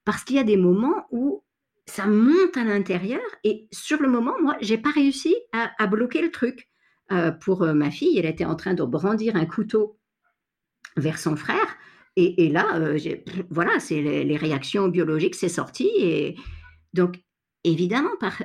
[0.05, 1.43] parce qu'il y a des moments où
[1.85, 6.31] ça monte à l'intérieur et sur le moment, moi, j'ai pas réussi à, bloquer le
[6.31, 6.69] truc.
[7.41, 9.99] Pour ma fille, elle était en train de brandir un couteau
[10.97, 11.77] vers son frère.
[12.15, 12.79] Et, là,
[13.49, 15.89] voilà, c'est les, réactions biologiques, c'est sorti.
[15.97, 16.35] Et
[16.93, 17.21] donc,
[17.63, 18.41] évidemment, par,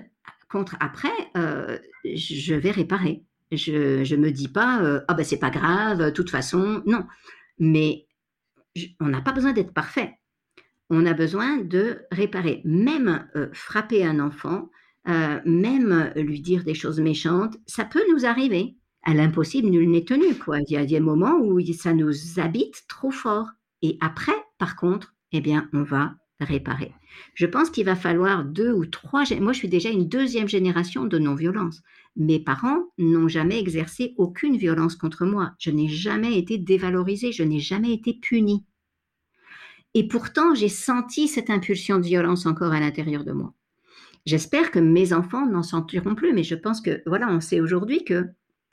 [0.49, 3.23] contre, après, euh, je vais réparer.
[3.53, 7.07] Je ne me dis pas, euh, ah ben c'est pas grave, de toute façon, non.
[7.59, 8.07] Mais
[9.01, 10.15] on n'a pas besoin d'être parfait.
[10.91, 12.63] on a besoin de réparer.
[12.65, 14.71] Même euh, frapper un enfant,
[15.07, 18.77] euh, même lui dire des choses méchantes, ça peut nous arriver.
[19.03, 20.27] À l'impossible, nul n'est tenu.
[20.69, 23.49] Il y a des moments où ça nous habite trop fort.
[23.81, 26.93] Et après, par contre, eh bien, on va réparer.
[27.35, 29.25] Je pense qu'il va falloir deux ou trois.
[29.41, 31.83] Moi, je suis déjà une deuxième génération de non-violence.
[32.17, 35.53] Mes parents n'ont jamais exercé aucune violence contre moi.
[35.59, 37.33] Je n'ai jamais été dévalorisée.
[37.33, 38.65] Je n'ai jamais été punie.
[39.95, 43.55] Et pourtant, j'ai senti cette impulsion de violence encore à l'intérieur de moi.
[44.29, 48.05] J'espère que mes enfants n'en sentiront plus, mais je pense que, voilà, on sait aujourd'hui
[48.05, 48.27] que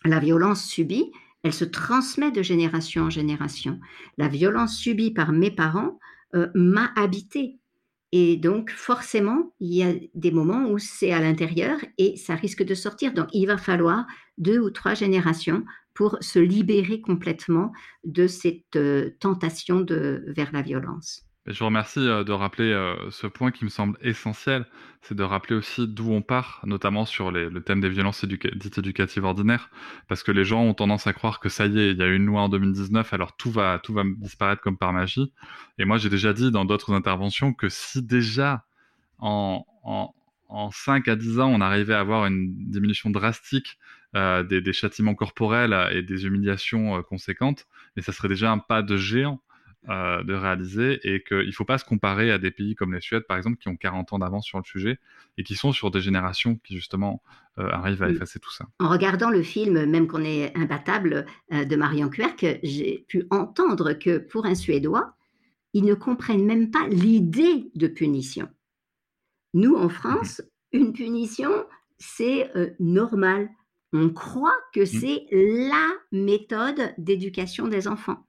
[0.03, 3.79] la violence subie, elle se transmet de génération en génération.
[4.17, 5.97] La violence subie par mes parents
[6.35, 7.57] euh, m'a habité.
[8.11, 12.65] Et donc, forcément, il y a des moments où c'est à l'intérieur et ça risque
[12.65, 13.13] de sortir.
[13.13, 14.05] Donc, il va falloir
[14.37, 17.71] deux ou trois générations pour se libérer complètement
[18.03, 21.25] de cette euh, tentation de, vers la violence.
[21.47, 24.65] Je vous remercie euh, de rappeler euh, ce point qui me semble essentiel,
[25.03, 29.23] c'est de rappeler aussi d'où on part, notamment sur le thème des violences dites éducatives
[29.23, 29.69] ordinaires,
[30.07, 32.07] parce que les gens ont tendance à croire que ça y est, il y a
[32.07, 35.31] une loi en 2019, alors tout va, tout va disparaître comme par magie.
[35.77, 38.65] Et moi, j'ai déjà dit dans d'autres interventions que si déjà
[39.19, 40.15] en, en,
[40.49, 43.77] en 5 à 10 ans, on arrivait à avoir une diminution drastique
[44.15, 48.97] euh, des, châtiments corporels et des humiliations conséquentes, mais ça serait déjà un pas de
[48.97, 49.41] géant
[49.87, 53.01] euh, de réaliser et qu'il ne faut pas se comparer à des pays comme les
[53.01, 54.97] Suèdes, par exemple, qui ont 40 ans d'avance sur le sujet
[55.37, 57.21] et qui sont sur des générations qui, justement,
[57.59, 58.65] euh, arrivent à effacer tout ça.
[58.79, 63.93] En regardant le film, même qu'on est imbattable, euh, de Marion Querc, j'ai pu entendre
[63.93, 65.13] que pour un Suédois,
[65.73, 68.49] ils ne comprennent même pas l'idée de punition.
[69.53, 70.41] Nous, en France,
[70.73, 70.81] mhm.
[70.81, 71.51] une punition,
[71.99, 73.49] c'est normal.
[73.93, 74.85] On croit que mhm.
[74.85, 78.24] c'est la méthode d'éducation des enfants.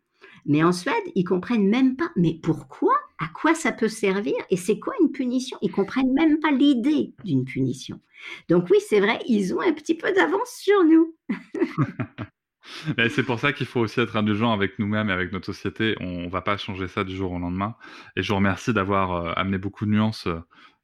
[0.46, 2.10] Mais en Suède, ils comprennent même pas.
[2.16, 2.94] Mais pourquoi?
[3.18, 4.34] À quoi ça peut servir?
[4.50, 5.58] Et c'est quoi une punition?
[5.62, 8.00] Ils comprennent même pas l'idée d'une punition.
[8.48, 11.16] Donc oui, c'est vrai, ils ont un petit peu d'avance sur nous.
[13.08, 15.96] c'est pour ça qu'il faut aussi être indulgent avec nous-mêmes et avec notre société.
[16.00, 17.74] On ne va pas changer ça du jour au lendemain.
[18.16, 20.40] Et je vous remercie d'avoir euh, amené beaucoup de nuances euh,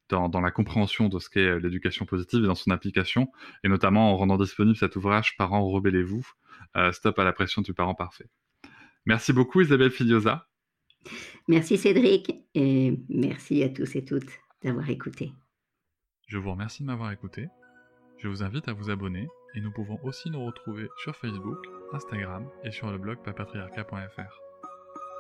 [0.09, 3.29] dans, la compréhension de ce qu'est euh, l'éducation positive et dans son application,
[3.65, 6.27] et notamment en rendant disponible cet ouvrage Parents, rebellez-vous,
[6.93, 8.27] Stop à la pression du parent parfait.
[9.07, 10.48] Merci beaucoup Isabelle Filiosa.
[11.48, 14.30] Merci Cédric et merci à tous et toutes
[14.62, 15.32] d'avoir écouté.
[16.28, 17.48] Je vous remercie de m'avoir écouté.
[18.18, 21.59] Je vous invite à vous abonner et nous pouvons aussi nous retrouver sur Facebook,
[21.92, 24.40] Instagram et sur le blog papatriarca.fr.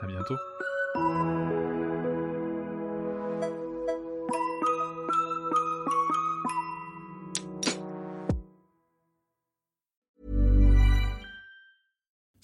[0.00, 0.36] À bientôt.